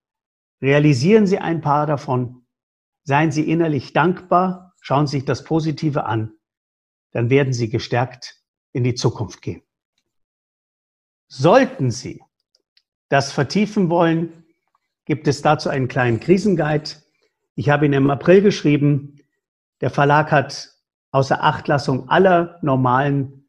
Realisieren 0.61 1.27
Sie 1.27 1.39
ein 1.39 1.61
paar 1.61 1.87
davon. 1.87 2.47
Seien 3.03 3.33
Sie 3.33 3.51
innerlich 3.51 3.93
dankbar. 3.93 4.75
Schauen 4.81 5.07
Sie 5.07 5.19
sich 5.19 5.25
das 5.25 5.45
Positive 5.45 6.05
an. 6.05 6.33
Dann 7.13 7.31
werden 7.31 7.53
Sie 7.53 7.69
gestärkt 7.69 8.43
in 8.73 8.85
die 8.85 8.95
Zukunft 8.95 9.43
gehen. 9.43 9.63
Sollten 11.29 11.91
Sie 11.91 12.23
das 13.09 13.33
vertiefen 13.33 13.89
wollen, 13.91 14.45
gibt 15.07 15.27
es 15.29 15.41
dazu 15.43 15.69
einen 15.69 15.89
kleinen 15.89 16.21
Krisenguide. 16.21 16.91
Ich 17.55 17.71
habe 17.71 17.87
ihn 17.87 17.93
im 17.93 18.11
April 18.11 18.43
geschrieben. 18.43 19.19
Der 19.81 19.91
Verlag 19.91 20.31
hat 20.31 20.72
außer 21.13 21.45
Achtlassung 21.45 22.09
aller 22.09 22.59
normalen 22.63 23.49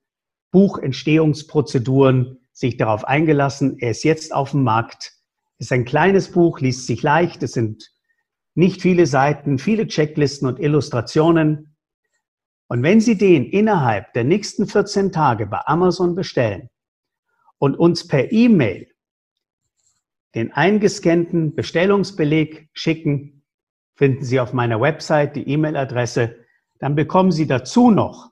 Buchentstehungsprozeduren 0.52 2.38
sich 2.52 2.78
darauf 2.78 3.06
eingelassen. 3.06 3.78
Er 3.80 3.92
ist 3.92 4.04
jetzt 4.04 4.34
auf 4.34 4.52
dem 4.52 4.64
Markt. 4.64 5.14
Es 5.58 5.68
ist 5.68 5.72
ein 5.72 5.86
kleines 5.86 6.32
Buch, 6.32 6.60
liest 6.60 6.86
sich 6.86 7.02
leicht. 7.02 7.42
Es 7.42 7.54
sind 7.54 7.90
nicht 8.54 8.82
viele 8.82 9.08
Seiten, 9.08 9.58
viele 9.58 9.88
Checklisten 9.88 10.48
und 10.48 10.60
Illustrationen. 10.60 11.76
Und 12.68 12.84
wenn 12.84 13.02
Sie 13.02 13.18
den 13.18 13.46
innerhalb 13.46 14.14
der 14.14 14.26
nächsten 14.26 14.68
14 14.68 15.12
Tage 15.12 15.48
bei 15.48 15.62
Amazon 15.66 16.16
bestellen 16.16 16.70
und 17.58 17.76
uns 17.76 18.08
per 18.08 18.32
E-Mail 18.32 18.88
den 20.36 20.52
eingescannten 20.52 21.56
Bestellungsbeleg 21.56 22.70
schicken, 22.74 23.44
finden 23.96 24.24
Sie 24.24 24.40
auf 24.40 24.54
meiner 24.54 24.82
Website 24.82 25.36
die 25.36 25.48
E-Mail-Adresse 25.48 26.43
dann 26.80 26.96
bekommen 26.96 27.32
Sie 27.32 27.48
dazu 27.48 27.92
noch 27.92 28.32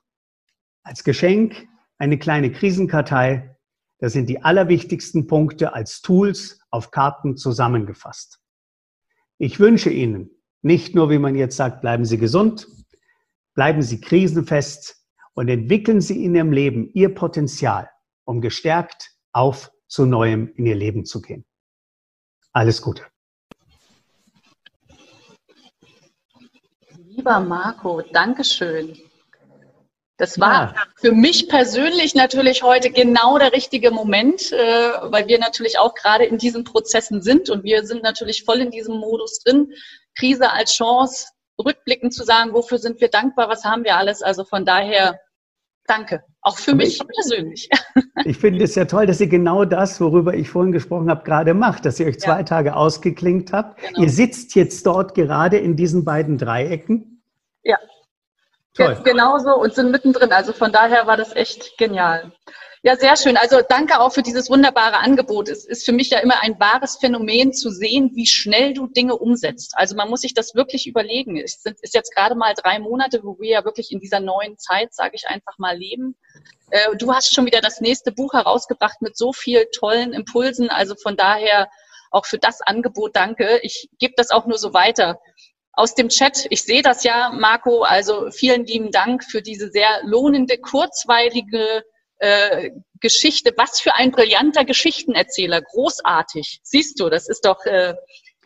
als 0.82 1.04
Geschenk 1.04 1.66
eine 1.98 2.18
kleine 2.18 2.50
Krisenkartei. 2.50 3.56
Da 3.98 4.08
sind 4.08 4.28
die 4.28 4.42
allerwichtigsten 4.42 5.26
Punkte 5.26 5.74
als 5.74 6.02
Tools 6.02 6.60
auf 6.70 6.90
Karten 6.90 7.36
zusammengefasst. 7.36 8.40
Ich 9.38 9.60
wünsche 9.60 9.90
Ihnen 9.90 10.30
nicht 10.62 10.94
nur, 10.94 11.10
wie 11.10 11.18
man 11.18 11.34
jetzt 11.34 11.56
sagt, 11.56 11.80
bleiben 11.80 12.04
Sie 12.04 12.18
gesund, 12.18 12.66
bleiben 13.54 13.82
Sie 13.82 14.00
krisenfest 14.00 15.06
und 15.34 15.48
entwickeln 15.48 16.00
Sie 16.00 16.24
in 16.24 16.34
Ihrem 16.34 16.52
Leben 16.52 16.90
Ihr 16.94 17.14
Potenzial, 17.14 17.90
um 18.24 18.40
gestärkt 18.40 19.16
auf 19.32 19.70
zu 19.88 20.06
Neuem 20.06 20.52
in 20.56 20.66
Ihr 20.66 20.76
Leben 20.76 21.04
zu 21.04 21.20
gehen. 21.20 21.44
Alles 22.52 22.82
Gute. 22.82 23.11
Lieber 27.22 27.38
Marco, 27.38 28.02
Dankeschön. 28.12 28.98
Das 30.16 30.40
war 30.40 30.74
ja. 30.74 30.74
für 30.96 31.12
mich 31.12 31.48
persönlich 31.48 32.16
natürlich 32.16 32.64
heute 32.64 32.90
genau 32.90 33.38
der 33.38 33.52
richtige 33.52 33.92
Moment, 33.92 34.50
äh, 34.50 34.56
weil 35.04 35.28
wir 35.28 35.38
natürlich 35.38 35.78
auch 35.78 35.94
gerade 35.94 36.24
in 36.24 36.38
diesen 36.38 36.64
Prozessen 36.64 37.22
sind 37.22 37.48
und 37.48 37.62
wir 37.62 37.86
sind 37.86 38.02
natürlich 38.02 38.42
voll 38.42 38.58
in 38.58 38.72
diesem 38.72 38.96
Modus 38.96 39.38
drin. 39.38 39.72
Krise 40.18 40.50
als 40.50 40.74
Chance, 40.74 41.28
rückblickend 41.64 42.12
zu 42.12 42.24
sagen, 42.24 42.54
wofür 42.54 42.78
sind 42.78 43.00
wir 43.00 43.06
dankbar, 43.06 43.48
was 43.48 43.64
haben 43.64 43.84
wir 43.84 43.96
alles. 43.96 44.20
Also 44.20 44.42
von 44.44 44.64
daher 44.64 45.20
danke, 45.86 46.24
auch 46.40 46.58
für 46.58 46.74
mich 46.74 47.00
persönlich. 47.14 47.68
Ich 48.24 48.36
finde 48.36 48.62
es 48.62 48.74
ja 48.74 48.84
toll, 48.84 49.06
dass 49.06 49.20
ihr 49.20 49.26
genau 49.26 49.64
das, 49.64 50.00
worüber 50.00 50.34
ich 50.34 50.48
vorhin 50.48 50.70
gesprochen 50.70 51.10
habe, 51.10 51.24
gerade 51.24 51.54
macht, 51.54 51.84
dass 51.86 51.98
ihr 51.98 52.06
euch 52.06 52.20
zwei 52.20 52.38
ja. 52.38 52.42
Tage 52.44 52.76
ausgeklinkt 52.76 53.52
habt. 53.52 53.80
Genau. 53.80 54.02
Ihr 54.02 54.10
sitzt 54.10 54.54
jetzt 54.54 54.86
dort 54.86 55.14
gerade 55.14 55.56
in 55.56 55.76
diesen 55.76 56.04
beiden 56.04 56.38
Dreiecken 56.38 57.11
ja. 57.62 57.78
Toll. 58.74 59.00
Genauso 59.04 59.54
und 59.56 59.74
sind 59.74 59.90
mittendrin. 59.90 60.32
Also 60.32 60.52
von 60.52 60.72
daher 60.72 61.06
war 61.06 61.16
das 61.16 61.36
echt 61.36 61.76
genial. 61.76 62.32
Ja, 62.84 62.96
sehr 62.96 63.16
schön. 63.16 63.36
Also 63.36 63.60
danke 63.68 64.00
auch 64.00 64.12
für 64.12 64.22
dieses 64.22 64.50
wunderbare 64.50 64.96
Angebot. 64.96 65.48
Es 65.48 65.64
ist 65.64 65.84
für 65.84 65.92
mich 65.92 66.10
ja 66.10 66.18
immer 66.18 66.42
ein 66.42 66.58
wahres 66.58 66.96
Phänomen 66.96 67.52
zu 67.52 67.70
sehen, 67.70 68.10
wie 68.14 68.26
schnell 68.26 68.74
du 68.74 68.88
Dinge 68.88 69.16
umsetzt. 69.16 69.74
Also 69.76 69.94
man 69.94 70.08
muss 70.08 70.22
sich 70.22 70.34
das 70.34 70.56
wirklich 70.56 70.88
überlegen. 70.88 71.36
Es 71.36 71.64
ist 71.64 71.94
jetzt 71.94 72.12
gerade 72.12 72.34
mal 72.34 72.54
drei 72.54 72.80
Monate, 72.80 73.20
wo 73.22 73.38
wir 73.38 73.50
ja 73.50 73.64
wirklich 73.64 73.92
in 73.92 74.00
dieser 74.00 74.18
neuen 74.18 74.58
Zeit, 74.58 74.92
sage 74.94 75.12
ich 75.14 75.28
einfach 75.28 75.58
mal, 75.58 75.78
leben. 75.78 76.16
Äh, 76.70 76.96
du 76.96 77.14
hast 77.14 77.32
schon 77.32 77.46
wieder 77.46 77.60
das 77.60 77.80
nächste 77.80 78.10
Buch 78.10 78.32
herausgebracht 78.32 79.00
mit 79.00 79.16
so 79.16 79.32
viel 79.32 79.66
tollen 79.66 80.12
Impulsen. 80.12 80.68
Also 80.68 80.96
von 80.96 81.16
daher 81.16 81.68
auch 82.10 82.26
für 82.26 82.38
das 82.38 82.62
Angebot 82.62 83.14
danke. 83.14 83.60
Ich 83.62 83.90
gebe 84.00 84.14
das 84.16 84.30
auch 84.30 84.46
nur 84.46 84.58
so 84.58 84.74
weiter 84.74 85.20
aus 85.72 85.94
dem 85.94 86.08
Chat. 86.08 86.46
Ich 86.50 86.64
sehe 86.64 86.82
das 86.82 87.04
ja, 87.04 87.30
Marco. 87.30 87.82
Also 87.82 88.30
vielen 88.30 88.64
lieben 88.66 88.90
Dank 88.90 89.24
für 89.24 89.42
diese 89.42 89.70
sehr 89.70 90.00
lohnende, 90.04 90.58
kurzweilige 90.58 91.82
äh, 92.18 92.70
Geschichte. 93.00 93.52
Was 93.56 93.80
für 93.80 93.94
ein 93.94 94.10
brillanter 94.10 94.64
Geschichtenerzähler. 94.64 95.62
Großartig. 95.62 96.60
Siehst 96.62 97.00
du, 97.00 97.08
das 97.08 97.28
ist 97.28 97.44
doch. 97.44 97.64
Äh, 97.64 97.94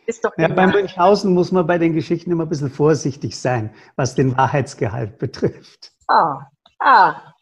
ist 0.05 0.23
doch 0.23 0.31
ja, 0.37 0.47
bei 0.47 0.67
Münchhausen 0.67 1.33
muss 1.33 1.51
man 1.51 1.67
bei 1.67 1.77
den 1.77 1.93
Geschichten 1.93 2.31
immer 2.31 2.45
ein 2.45 2.49
bisschen 2.49 2.71
vorsichtig 2.71 3.37
sein, 3.37 3.75
was 3.97 4.15
den 4.15 4.37
Wahrheitsgehalt 4.37 5.17
betrifft. 5.17 5.91
Ah, 6.07 6.47
ah, 6.79 7.33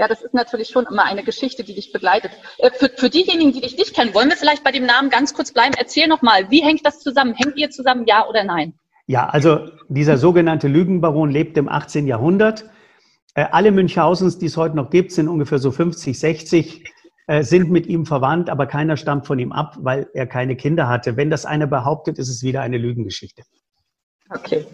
ja, 0.00 0.08
das 0.08 0.22
ist 0.22 0.34
natürlich 0.34 0.70
schon 0.70 0.86
immer 0.86 1.04
eine 1.04 1.22
Geschichte, 1.22 1.62
die 1.62 1.74
dich 1.74 1.92
begleitet. 1.92 2.32
Äh, 2.58 2.70
für, 2.70 2.88
für 2.88 3.10
diejenigen, 3.10 3.52
die 3.52 3.60
dich 3.60 3.76
nicht 3.76 3.94
kennen, 3.94 4.14
wollen 4.14 4.30
wir 4.30 4.36
vielleicht 4.36 4.64
bei 4.64 4.72
dem 4.72 4.86
Namen 4.86 5.10
ganz 5.10 5.34
kurz 5.34 5.52
bleiben. 5.52 5.74
Erzähl 5.76 6.08
nochmal, 6.08 6.50
wie 6.50 6.62
hängt 6.64 6.86
das 6.86 7.00
zusammen? 7.00 7.34
Hängt 7.34 7.56
ihr 7.56 7.70
zusammen, 7.70 8.06
ja 8.06 8.26
oder 8.26 8.42
nein? 8.42 8.79
Ja, 9.10 9.28
also 9.28 9.68
dieser 9.88 10.18
sogenannte 10.18 10.68
Lügenbaron 10.68 11.32
lebt 11.32 11.56
im 11.58 11.68
18. 11.68 12.06
Jahrhundert. 12.06 12.70
Äh, 13.34 13.44
alle 13.50 13.72
Münchhausens, 13.72 14.38
die 14.38 14.46
es 14.46 14.56
heute 14.56 14.76
noch 14.76 14.88
gibt, 14.88 15.10
sind 15.10 15.26
ungefähr 15.26 15.58
so 15.58 15.72
50, 15.72 16.16
60, 16.16 16.84
äh, 17.26 17.42
sind 17.42 17.72
mit 17.72 17.88
ihm 17.88 18.06
verwandt, 18.06 18.48
aber 18.48 18.66
keiner 18.66 18.96
stammt 18.96 19.26
von 19.26 19.40
ihm 19.40 19.50
ab, 19.50 19.74
weil 19.80 20.08
er 20.14 20.28
keine 20.28 20.54
Kinder 20.54 20.86
hatte. 20.86 21.16
Wenn 21.16 21.28
das 21.28 21.44
einer 21.44 21.66
behauptet, 21.66 22.20
ist 22.20 22.28
es 22.28 22.44
wieder 22.44 22.60
eine 22.60 22.78
Lügengeschichte. 22.78 23.42
Okay, 24.32 24.64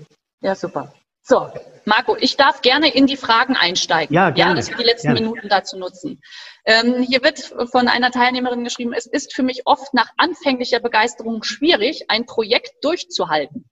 ja, 0.42 0.54
super. 0.54 0.92
So, 1.22 1.48
Marco, 1.86 2.14
ich 2.20 2.36
darf 2.36 2.60
gerne 2.60 2.94
in 2.94 3.06
die 3.06 3.16
Fragen 3.16 3.56
einsteigen. 3.56 4.14
Ja, 4.14 4.28
gerne. 4.28 4.50
Ja, 4.50 4.56
dass 4.56 4.68
wir 4.68 4.76
die 4.76 4.84
letzten 4.84 5.14
gerne. 5.14 5.20
Minuten 5.22 5.48
dazu 5.48 5.78
nutzen. 5.78 6.20
Ähm, 6.66 7.00
hier 7.00 7.22
wird 7.22 7.38
von 7.72 7.88
einer 7.88 8.10
Teilnehmerin 8.10 8.64
geschrieben, 8.64 8.92
es 8.92 9.06
ist 9.06 9.34
für 9.34 9.42
mich 9.42 9.62
oft 9.64 9.94
nach 9.94 10.10
anfänglicher 10.18 10.80
Begeisterung 10.80 11.42
schwierig, 11.42 12.04
ein 12.08 12.26
Projekt 12.26 12.84
durchzuhalten. 12.84 13.64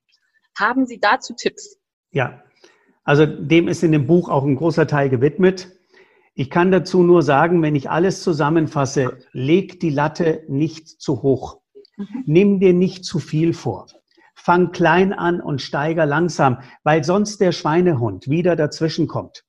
Haben 0.59 0.87
Sie 0.87 0.99
dazu 0.99 1.35
Tipps? 1.35 1.79
Ja, 2.11 2.43
also 3.05 3.27
dem 3.27 3.69
ist 3.69 3.83
in 3.83 3.93
dem 3.93 4.07
Buch 4.07 4.29
auch 4.29 4.45
ein 4.45 4.57
großer 4.57 4.87
Teil 4.87 5.11
gewidmet. 5.11 5.69
Ich 6.35 6.51
kann 6.51 6.73
dazu 6.73 7.03
nur 7.03 7.23
sagen, 7.23 7.63
wenn 7.63 7.77
ich 7.77 7.91
alles 7.91 8.23
zusammenfasse, 8.23 9.19
leg 9.33 9.79
die 9.81 9.91
Latte 9.91 10.45
nicht 10.49 10.89
zu 10.89 11.23
hoch. 11.23 11.61
Mhm. 11.97 12.25
Nimm 12.27 12.61
dir 12.61 12.73
nicht 12.73 13.05
zu 13.05 13.19
viel 13.19 13.53
vor. 13.53 13.87
Fang 14.35 14.73
klein 14.73 15.13
an 15.13 15.41
und 15.41 15.63
steiger 15.63 16.07
langsam, 16.07 16.59
weil 16.83 17.05
sonst 17.05 17.41
der 17.41 17.53
Schweinehund 17.53 18.29
wieder 18.29 18.57
dazwischen 18.57 19.07
kommt. 19.07 19.45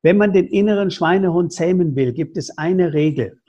Wenn 0.00 0.16
man 0.16 0.32
den 0.32 0.46
inneren 0.48 0.90
Schweinehund 0.90 1.52
zähmen 1.52 1.94
will, 1.94 2.12
gibt 2.12 2.36
es 2.36 2.56
eine 2.56 2.92
Regel. 2.92 3.40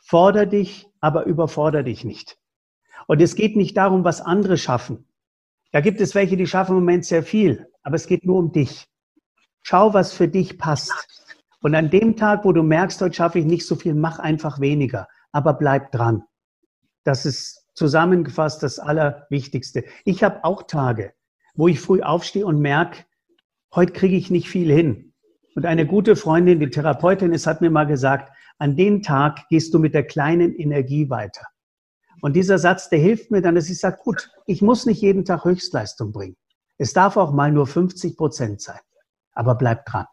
Forder 0.00 0.46
dich, 0.46 0.88
aber 1.00 1.26
überforder 1.26 1.82
dich 1.82 2.04
nicht. 2.04 2.38
Und 3.06 3.20
es 3.20 3.34
geht 3.34 3.54
nicht 3.54 3.76
darum, 3.76 4.02
was 4.02 4.20
andere 4.20 4.56
schaffen. 4.56 5.06
Da 5.72 5.80
gibt 5.80 6.00
es 6.00 6.14
welche, 6.14 6.36
die 6.36 6.46
schaffen 6.46 6.72
im 6.72 6.82
Moment 6.82 7.04
sehr 7.04 7.22
viel, 7.22 7.66
aber 7.82 7.96
es 7.96 8.06
geht 8.06 8.24
nur 8.24 8.38
um 8.38 8.52
dich. 8.52 8.86
Schau, 9.62 9.94
was 9.94 10.12
für 10.12 10.26
dich 10.26 10.58
passt. 10.58 10.92
Und 11.62 11.74
an 11.74 11.90
dem 11.90 12.16
Tag, 12.16 12.44
wo 12.44 12.52
du 12.52 12.62
merkst, 12.62 13.00
heute 13.00 13.14
schaffe 13.14 13.38
ich 13.38 13.44
nicht 13.44 13.66
so 13.66 13.76
viel, 13.76 13.94
mach 13.94 14.18
einfach 14.18 14.60
weniger, 14.60 15.06
aber 15.32 15.52
bleib 15.52 15.92
dran. 15.92 16.24
Das 17.04 17.26
ist 17.26 17.66
zusammengefasst 17.74 18.62
das 18.62 18.78
Allerwichtigste. 18.78 19.84
Ich 20.04 20.24
habe 20.24 20.44
auch 20.44 20.64
Tage, 20.64 21.12
wo 21.54 21.68
ich 21.68 21.80
früh 21.80 22.02
aufstehe 22.02 22.46
und 22.46 22.60
merke, 22.60 23.04
heute 23.74 23.92
kriege 23.92 24.16
ich 24.16 24.30
nicht 24.30 24.48
viel 24.48 24.72
hin. 24.72 25.12
Und 25.54 25.66
eine 25.66 25.86
gute 25.86 26.16
Freundin, 26.16 26.60
die 26.60 26.70
Therapeutin 26.70 27.32
ist, 27.32 27.46
hat 27.46 27.60
mir 27.60 27.70
mal 27.70 27.86
gesagt, 27.86 28.32
an 28.58 28.76
dem 28.76 29.02
Tag 29.02 29.48
gehst 29.48 29.72
du 29.72 29.78
mit 29.78 29.94
der 29.94 30.06
kleinen 30.06 30.54
Energie 30.54 31.10
weiter. 31.10 31.46
Und 32.22 32.34
dieser 32.34 32.58
Satz, 32.58 32.88
der 32.88 32.98
hilft 32.98 33.30
mir 33.30 33.42
dann, 33.42 33.54
dass 33.54 33.70
ich 33.70 33.78
sage, 33.78 33.98
gut, 34.02 34.30
ich 34.46 34.62
muss 34.62 34.86
nicht 34.86 35.00
jeden 35.00 35.24
Tag 35.24 35.44
Höchstleistung 35.44 36.12
bringen. 36.12 36.36
Es 36.78 36.92
darf 36.92 37.16
auch 37.16 37.32
mal 37.32 37.52
nur 37.52 37.66
50 37.66 38.16
Prozent 38.16 38.60
sein. 38.60 38.80
Aber 39.32 39.54
bleib 39.54 39.86
dran. 39.86 40.06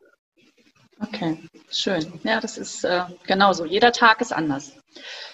Okay, 1.00 1.38
schön. 1.70 2.06
Ja, 2.24 2.40
das 2.40 2.58
ist 2.58 2.84
äh, 2.84 3.02
genauso. 3.26 3.66
Jeder 3.66 3.92
Tag 3.92 4.20
ist 4.22 4.34
anders. 4.34 4.74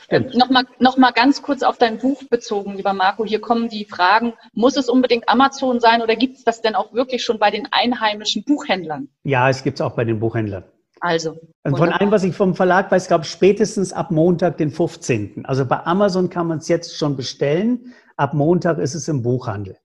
Äh, 0.09 0.19
Nochmal 0.35 0.65
noch 0.79 0.97
mal 0.97 1.11
ganz 1.11 1.41
kurz 1.41 1.63
auf 1.63 1.77
dein 1.77 1.97
Buch 1.99 2.23
bezogen, 2.29 2.75
lieber 2.75 2.93
Marco. 2.93 3.23
Hier 3.23 3.39
kommen 3.39 3.69
die 3.69 3.85
Fragen, 3.85 4.33
muss 4.53 4.75
es 4.75 4.89
unbedingt 4.89 5.29
Amazon 5.29 5.79
sein 5.79 6.01
oder 6.01 6.15
gibt 6.15 6.37
es 6.37 6.43
das 6.43 6.61
denn 6.61 6.75
auch 6.75 6.93
wirklich 6.93 7.23
schon 7.23 7.39
bei 7.39 7.49
den 7.49 7.67
einheimischen 7.71 8.43
Buchhändlern? 8.43 9.07
Ja, 9.23 9.49
es 9.49 9.63
gibt 9.63 9.79
es 9.79 9.81
auch 9.81 9.95
bei 9.95 10.03
den 10.03 10.19
Buchhändlern. 10.19 10.65
Also. 11.03 11.37
Und 11.63 11.77
von 11.77 11.91
allem, 11.91 12.11
was 12.11 12.23
ich 12.23 12.33
vom 12.33 12.55
Verlag 12.55 12.89
weiß, 12.89 13.09
glaube 13.09 13.25
spätestens 13.25 13.91
ab 13.91 14.09
Montag, 14.09 14.55
den 14.55 14.71
15. 14.71 15.45
Also 15.45 15.65
bei 15.65 15.85
Amazon 15.85 16.29
kann 16.29 16.47
man 16.47 16.59
es 16.59 16.69
jetzt 16.69 16.97
schon 16.97 17.17
bestellen. 17.17 17.93
Ab 18.15 18.33
Montag 18.33 18.77
ist 18.77 18.95
es 18.95 19.09
im 19.09 19.21
Buchhandel. 19.21 19.77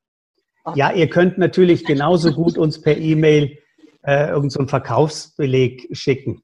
Okay. 0.62 0.78
Ja, 0.78 0.92
ihr 0.92 1.11
könnt 1.11 1.37
natürlich 1.37 1.85
genauso 1.87 2.33
gut 2.33 2.57
uns 2.57 2.81
per 2.81 2.96
E-Mail 2.96 3.59
äh, 4.02 4.28
irgendeinen 4.28 4.50
so 4.50 4.66
Verkaufsbeleg 4.68 5.88
schicken. 5.90 6.40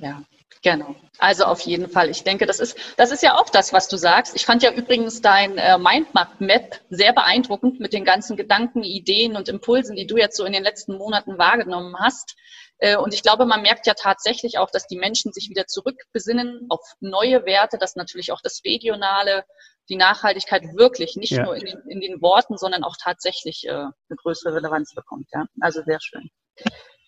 Ja, 0.00 0.22
Genau. 0.62 0.96
Also 1.18 1.44
auf 1.44 1.60
jeden 1.60 1.88
Fall. 1.88 2.10
Ich 2.10 2.24
denke, 2.24 2.46
das 2.46 2.58
ist, 2.58 2.76
das 2.96 3.12
ist 3.12 3.22
ja 3.22 3.36
auch 3.36 3.48
das, 3.48 3.72
was 3.72 3.88
du 3.88 3.96
sagst. 3.96 4.34
Ich 4.34 4.44
fand 4.44 4.62
ja 4.62 4.72
übrigens 4.72 5.20
dein 5.20 5.56
äh, 5.56 5.78
Mindmap 5.78 6.80
sehr 6.90 7.12
beeindruckend 7.12 7.78
mit 7.80 7.92
den 7.92 8.04
ganzen 8.04 8.36
Gedanken, 8.36 8.82
Ideen 8.82 9.36
und 9.36 9.48
Impulsen, 9.48 9.94
die 9.94 10.06
du 10.06 10.16
jetzt 10.16 10.36
so 10.36 10.44
in 10.44 10.52
den 10.52 10.64
letzten 10.64 10.96
Monaten 10.96 11.38
wahrgenommen 11.38 11.94
hast. 11.98 12.36
Äh, 12.78 12.96
und 12.96 13.12
ich 13.12 13.22
glaube, 13.22 13.44
man 13.44 13.62
merkt 13.62 13.86
ja 13.86 13.94
tatsächlich 13.94 14.58
auch, 14.58 14.70
dass 14.70 14.86
die 14.86 14.98
Menschen 14.98 15.32
sich 15.32 15.48
wieder 15.50 15.66
zurückbesinnen 15.66 16.66
auf 16.68 16.80
neue 17.00 17.44
Werte, 17.44 17.78
dass 17.78 17.96
natürlich 17.96 18.32
auch 18.32 18.40
das 18.42 18.62
Regionale, 18.64 19.44
die 19.88 19.96
Nachhaltigkeit 19.96 20.62
wirklich 20.74 21.16
nicht 21.16 21.32
ja. 21.32 21.44
nur 21.44 21.56
in 21.56 21.64
den, 21.64 21.80
in 21.88 22.00
den, 22.00 22.20
Worten, 22.20 22.56
sondern 22.58 22.84
auch 22.84 22.96
tatsächlich 23.02 23.66
äh, 23.66 23.70
eine 23.70 24.16
größere 24.16 24.54
Relevanz 24.54 24.94
bekommt. 24.94 25.28
Ja? 25.32 25.46
Also 25.60 25.82
sehr 25.82 25.98
schön. 26.00 26.30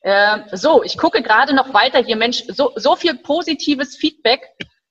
Äh, 0.02 0.56
so, 0.56 0.82
ich 0.82 0.96
gucke 0.96 1.22
gerade 1.22 1.54
noch 1.54 1.74
weiter 1.74 2.02
hier. 2.02 2.16
Mensch, 2.16 2.44
so, 2.48 2.72
so 2.76 2.96
viel 2.96 3.18
positives 3.18 3.96
Feedback. 3.96 4.42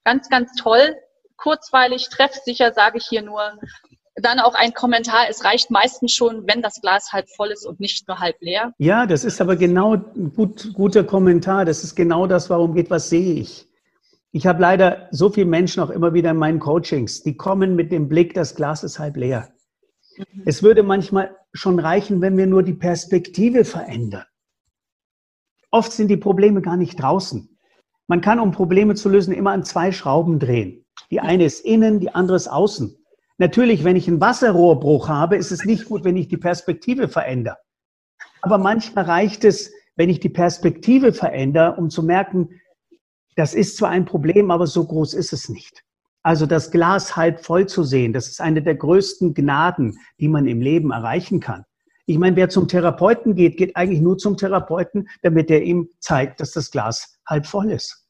Ganz, 0.04 0.30
ganz 0.30 0.54
toll. 0.56 0.96
Kurzweilig, 1.38 2.10
treffsicher, 2.10 2.74
sage 2.74 3.00
ich 3.00 3.08
hier 3.08 3.22
nur. 3.22 3.58
Dann 4.22 4.40
auch 4.40 4.56
ein 4.56 4.74
Kommentar. 4.74 5.28
Es 5.30 5.44
reicht 5.44 5.72
meistens 5.72 6.14
schon, 6.14 6.48
wenn 6.48 6.62
das 6.62 6.82
Glas 6.82 7.14
halb 7.14 7.30
voll 7.30 7.50
ist 7.50 7.66
und 7.66 7.80
nicht 7.80 8.08
nur 8.08 8.20
halb 8.20 8.36
leer. 8.42 8.74
Ja, 8.78 9.06
das 9.06 9.24
ist 9.24 9.40
aber 9.42 9.56
genau 9.56 9.96
ein 9.96 10.34
gut, 10.36 10.74
guter 10.74 11.04
Kommentar. 11.04 11.66
Das 11.66 11.84
ist 11.84 11.96
genau 11.96 12.28
das, 12.28 12.50
warum 12.50 12.74
geht, 12.74 12.90
was 12.90 13.10
sehe 13.10 13.34
ich. 13.34 13.68
Ich 14.32 14.46
habe 14.46 14.62
leider 14.62 15.08
so 15.12 15.30
viele 15.30 15.48
Menschen 15.48 15.82
auch 15.82 15.90
immer 15.90 16.14
wieder 16.14 16.32
in 16.32 16.38
meinen 16.38 16.60
Coachings, 16.60 17.24
die 17.24 17.36
kommen 17.36 17.76
mit 17.76 17.92
dem 17.92 18.08
Blick, 18.08 18.36
das 18.36 18.54
Glas 18.54 18.84
ist 18.84 19.00
halb 19.00 19.18
leer. 19.18 19.50
Mhm. 20.18 20.44
Es 20.46 20.62
würde 20.62 20.84
manchmal 20.84 21.36
schon 21.52 21.80
reichen, 21.80 22.22
wenn 22.22 22.38
wir 22.38 22.46
nur 22.46 22.62
die 22.62 22.76
Perspektive 22.76 23.66
verändern. 23.66 24.26
Oft 25.72 25.92
sind 25.92 26.10
die 26.10 26.18
Probleme 26.18 26.62
gar 26.62 26.78
nicht 26.78 27.02
draußen. 27.02 27.58
Man 28.08 28.22
kann, 28.22 28.40
um 28.40 28.52
Probleme 28.52 28.96
zu 28.96 29.10
lösen, 29.10 29.34
immer 29.34 29.52
an 29.52 29.64
zwei 29.64 29.92
Schrauben 29.92 30.40
drehen. 30.40 30.86
Die 31.12 31.20
eine 31.20 31.46
ist 31.46 31.66
innen, 31.66 32.00
die 32.00 32.14
andere 32.14 32.38
ist 32.38 32.48
außen. 32.48 32.99
Natürlich, 33.40 33.86
wenn 33.86 33.96
ich 33.96 34.08
einen 34.10 34.20
Wasserrohrbruch 34.20 35.08
habe, 35.08 35.38
ist 35.38 35.52
es 35.52 35.64
nicht 35.64 35.86
gut, 35.86 36.04
wenn 36.04 36.18
ich 36.18 36.28
die 36.28 36.38
Perspektive 36.38 37.08
verändere. 37.08 37.56
Aber 38.42 38.58
manchmal 38.58 39.06
reicht 39.06 39.46
es, 39.46 39.72
wenn 39.96 40.10
ich 40.10 40.20
die 40.20 40.30
Perspektive 40.30 41.14
verändere, 41.14 41.76
um 41.78 41.90
zu 41.90 42.04
merken, 42.04 42.50
das 43.38 43.54
ist 43.54 43.78
zwar 43.78 43.92
ein 43.92 44.04
Problem, 44.04 44.52
aber 44.52 44.68
so 44.68 44.86
groß 44.86 45.14
ist 45.14 45.32
es 45.32 45.48
nicht. 45.48 45.84
Also 46.22 46.46
das 46.46 46.70
Glas 46.70 47.16
halb 47.16 47.40
voll 47.40 47.66
zu 47.66 47.84
sehen, 47.84 48.12
das 48.12 48.28
ist 48.28 48.42
eine 48.42 48.62
der 48.62 48.76
größten 48.76 49.34
Gnaden, 49.34 49.98
die 50.20 50.28
man 50.28 50.46
im 50.46 50.60
Leben 50.60 50.92
erreichen 50.92 51.40
kann. 51.40 51.64
Ich 52.08 52.18
meine, 52.18 52.36
wer 52.36 52.50
zum 52.50 52.68
Therapeuten 52.68 53.36
geht, 53.36 53.56
geht 53.56 53.78
eigentlich 53.78 54.02
nur 54.02 54.18
zum 54.18 54.36
Therapeuten, 54.36 55.08
damit 55.22 55.50
er 55.50 55.62
ihm 55.62 55.88
zeigt, 56.00 56.42
dass 56.42 56.52
das 56.52 56.72
Glas 56.72 57.18
halb 57.26 57.46
voll 57.46 57.72
ist. 57.72 58.06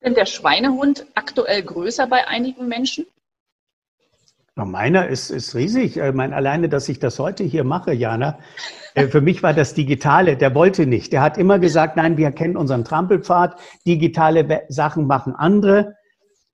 Ist 0.00 0.06
denn 0.06 0.14
der 0.14 0.24
Schweinehund 0.24 1.06
aktuell 1.14 1.62
größer 1.62 2.06
bei 2.06 2.26
einigen 2.26 2.68
Menschen? 2.68 3.04
Meiner 4.54 5.08
ist, 5.08 5.28
ist 5.28 5.54
riesig. 5.54 5.98
Ich 5.98 6.12
meine, 6.14 6.34
alleine, 6.34 6.70
dass 6.70 6.88
ich 6.88 6.98
das 6.98 7.18
heute 7.18 7.44
hier 7.44 7.64
mache, 7.64 7.92
Jana, 7.92 8.38
äh, 8.94 9.08
für 9.08 9.20
mich 9.20 9.42
war 9.42 9.52
das 9.52 9.74
Digitale, 9.74 10.38
der 10.38 10.54
wollte 10.54 10.86
nicht. 10.86 11.12
Der 11.12 11.20
hat 11.20 11.36
immer 11.36 11.58
gesagt, 11.58 11.96
nein, 11.96 12.16
wir 12.16 12.30
kennen 12.32 12.56
unseren 12.56 12.84
Trampelpfad, 12.84 13.58
digitale 13.86 14.62
Sachen 14.68 15.06
machen 15.06 15.34
andere. 15.34 15.96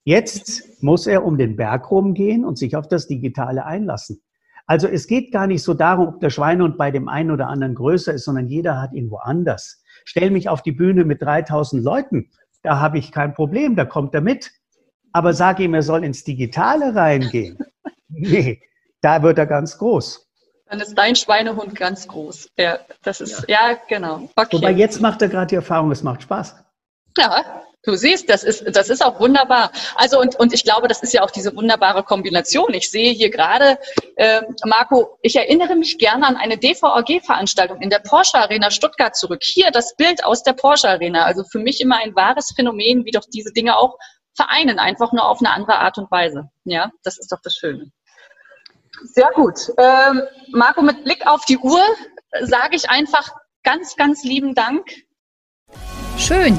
Jetzt 0.02 0.82
muss 0.82 1.06
er 1.06 1.24
um 1.24 1.38
den 1.38 1.54
Berg 1.54 1.88
rumgehen 1.88 2.44
und 2.44 2.58
sich 2.58 2.74
auf 2.74 2.88
das 2.88 3.06
Digitale 3.06 3.64
einlassen. 3.64 4.22
Also 4.66 4.88
es 4.88 5.06
geht 5.06 5.30
gar 5.30 5.46
nicht 5.46 5.62
so 5.62 5.72
darum, 5.72 6.08
ob 6.08 6.20
der 6.20 6.30
Schweinehund 6.30 6.76
bei 6.76 6.90
dem 6.90 7.08
einen 7.08 7.30
oder 7.30 7.46
anderen 7.46 7.76
größer 7.76 8.12
ist, 8.14 8.24
sondern 8.24 8.48
jeder 8.48 8.82
hat 8.82 8.92
ihn 8.92 9.10
woanders. 9.10 9.84
Stell 10.04 10.30
mich 10.30 10.48
auf 10.48 10.62
die 10.62 10.72
Bühne 10.72 11.04
mit 11.04 11.22
3000 11.22 11.84
Leuten, 11.84 12.30
da 12.66 12.80
habe 12.80 12.98
ich 12.98 13.12
kein 13.12 13.32
Problem, 13.32 13.76
da 13.76 13.84
kommt 13.84 14.12
er 14.12 14.20
mit. 14.20 14.50
Aber 15.12 15.32
sag 15.32 15.60
ihm, 15.60 15.72
er 15.72 15.82
soll 15.82 16.04
ins 16.04 16.24
Digitale 16.24 16.94
reingehen. 16.94 17.58
Nee, 18.08 18.62
da 19.02 19.22
wird 19.22 19.36
er 19.36 19.46
ganz 19.46 19.76
groß. 19.78 20.26
Dann 20.66 20.80
ist 20.80 20.94
dein 20.94 21.16
Schweinehund 21.16 21.74
ganz 21.74 22.06
groß. 22.06 22.50
Ja, 22.56 22.78
das 23.02 23.20
ist, 23.20 23.44
ja, 23.48 23.70
ja 23.70 23.78
genau. 23.88 24.30
Okay. 24.36 24.56
Wobei 24.56 24.70
jetzt 24.70 25.02
macht 25.02 25.20
er 25.22 25.28
gerade 25.28 25.48
die 25.48 25.56
Erfahrung, 25.56 25.90
es 25.90 26.04
macht 26.04 26.22
Spaß. 26.22 26.54
Ja, 27.18 27.44
Du 27.86 27.94
siehst, 27.94 28.28
das 28.28 28.42
ist, 28.42 28.64
das 28.76 28.88
ist 28.90 29.04
auch 29.04 29.20
wunderbar. 29.20 29.70
Also 29.94 30.20
und, 30.20 30.34
und 30.40 30.52
ich 30.52 30.64
glaube, 30.64 30.88
das 30.88 31.04
ist 31.04 31.12
ja 31.12 31.22
auch 31.22 31.30
diese 31.30 31.54
wunderbare 31.54 32.02
Kombination. 32.02 32.74
Ich 32.74 32.90
sehe 32.90 33.12
hier 33.12 33.30
gerade, 33.30 33.78
äh, 34.16 34.42
Marco, 34.64 35.16
ich 35.22 35.36
erinnere 35.36 35.76
mich 35.76 35.96
gerne 35.96 36.26
an 36.26 36.36
eine 36.36 36.58
DVAG-Veranstaltung 36.58 37.80
in 37.80 37.88
der 37.88 38.00
Porsche 38.00 38.38
Arena 38.38 38.72
Stuttgart 38.72 39.14
zurück. 39.14 39.40
Hier 39.44 39.70
das 39.70 39.94
Bild 39.94 40.24
aus 40.24 40.42
der 40.42 40.54
Porsche 40.54 40.88
Arena. 40.88 41.26
Also 41.26 41.44
für 41.44 41.60
mich 41.60 41.80
immer 41.80 41.98
ein 42.02 42.16
wahres 42.16 42.52
Phänomen, 42.56 43.04
wie 43.04 43.12
doch 43.12 43.24
diese 43.32 43.52
Dinge 43.52 43.76
auch 43.76 43.96
vereinen, 44.34 44.80
einfach 44.80 45.12
nur 45.12 45.24
auf 45.24 45.38
eine 45.38 45.52
andere 45.52 45.78
Art 45.78 45.96
und 45.96 46.10
Weise. 46.10 46.50
Ja, 46.64 46.90
das 47.04 47.18
ist 47.18 47.30
doch 47.30 47.40
das 47.44 47.54
Schöne. 47.54 47.92
Sehr 49.04 49.30
gut. 49.32 49.60
Ähm, 49.78 50.22
Marco, 50.48 50.82
mit 50.82 51.04
Blick 51.04 51.24
auf 51.24 51.44
die 51.44 51.58
Uhr 51.58 51.84
sage 52.40 52.74
ich 52.74 52.90
einfach 52.90 53.30
ganz, 53.62 53.94
ganz 53.94 54.24
lieben 54.24 54.56
Dank. 54.56 54.88
Schön 56.18 56.58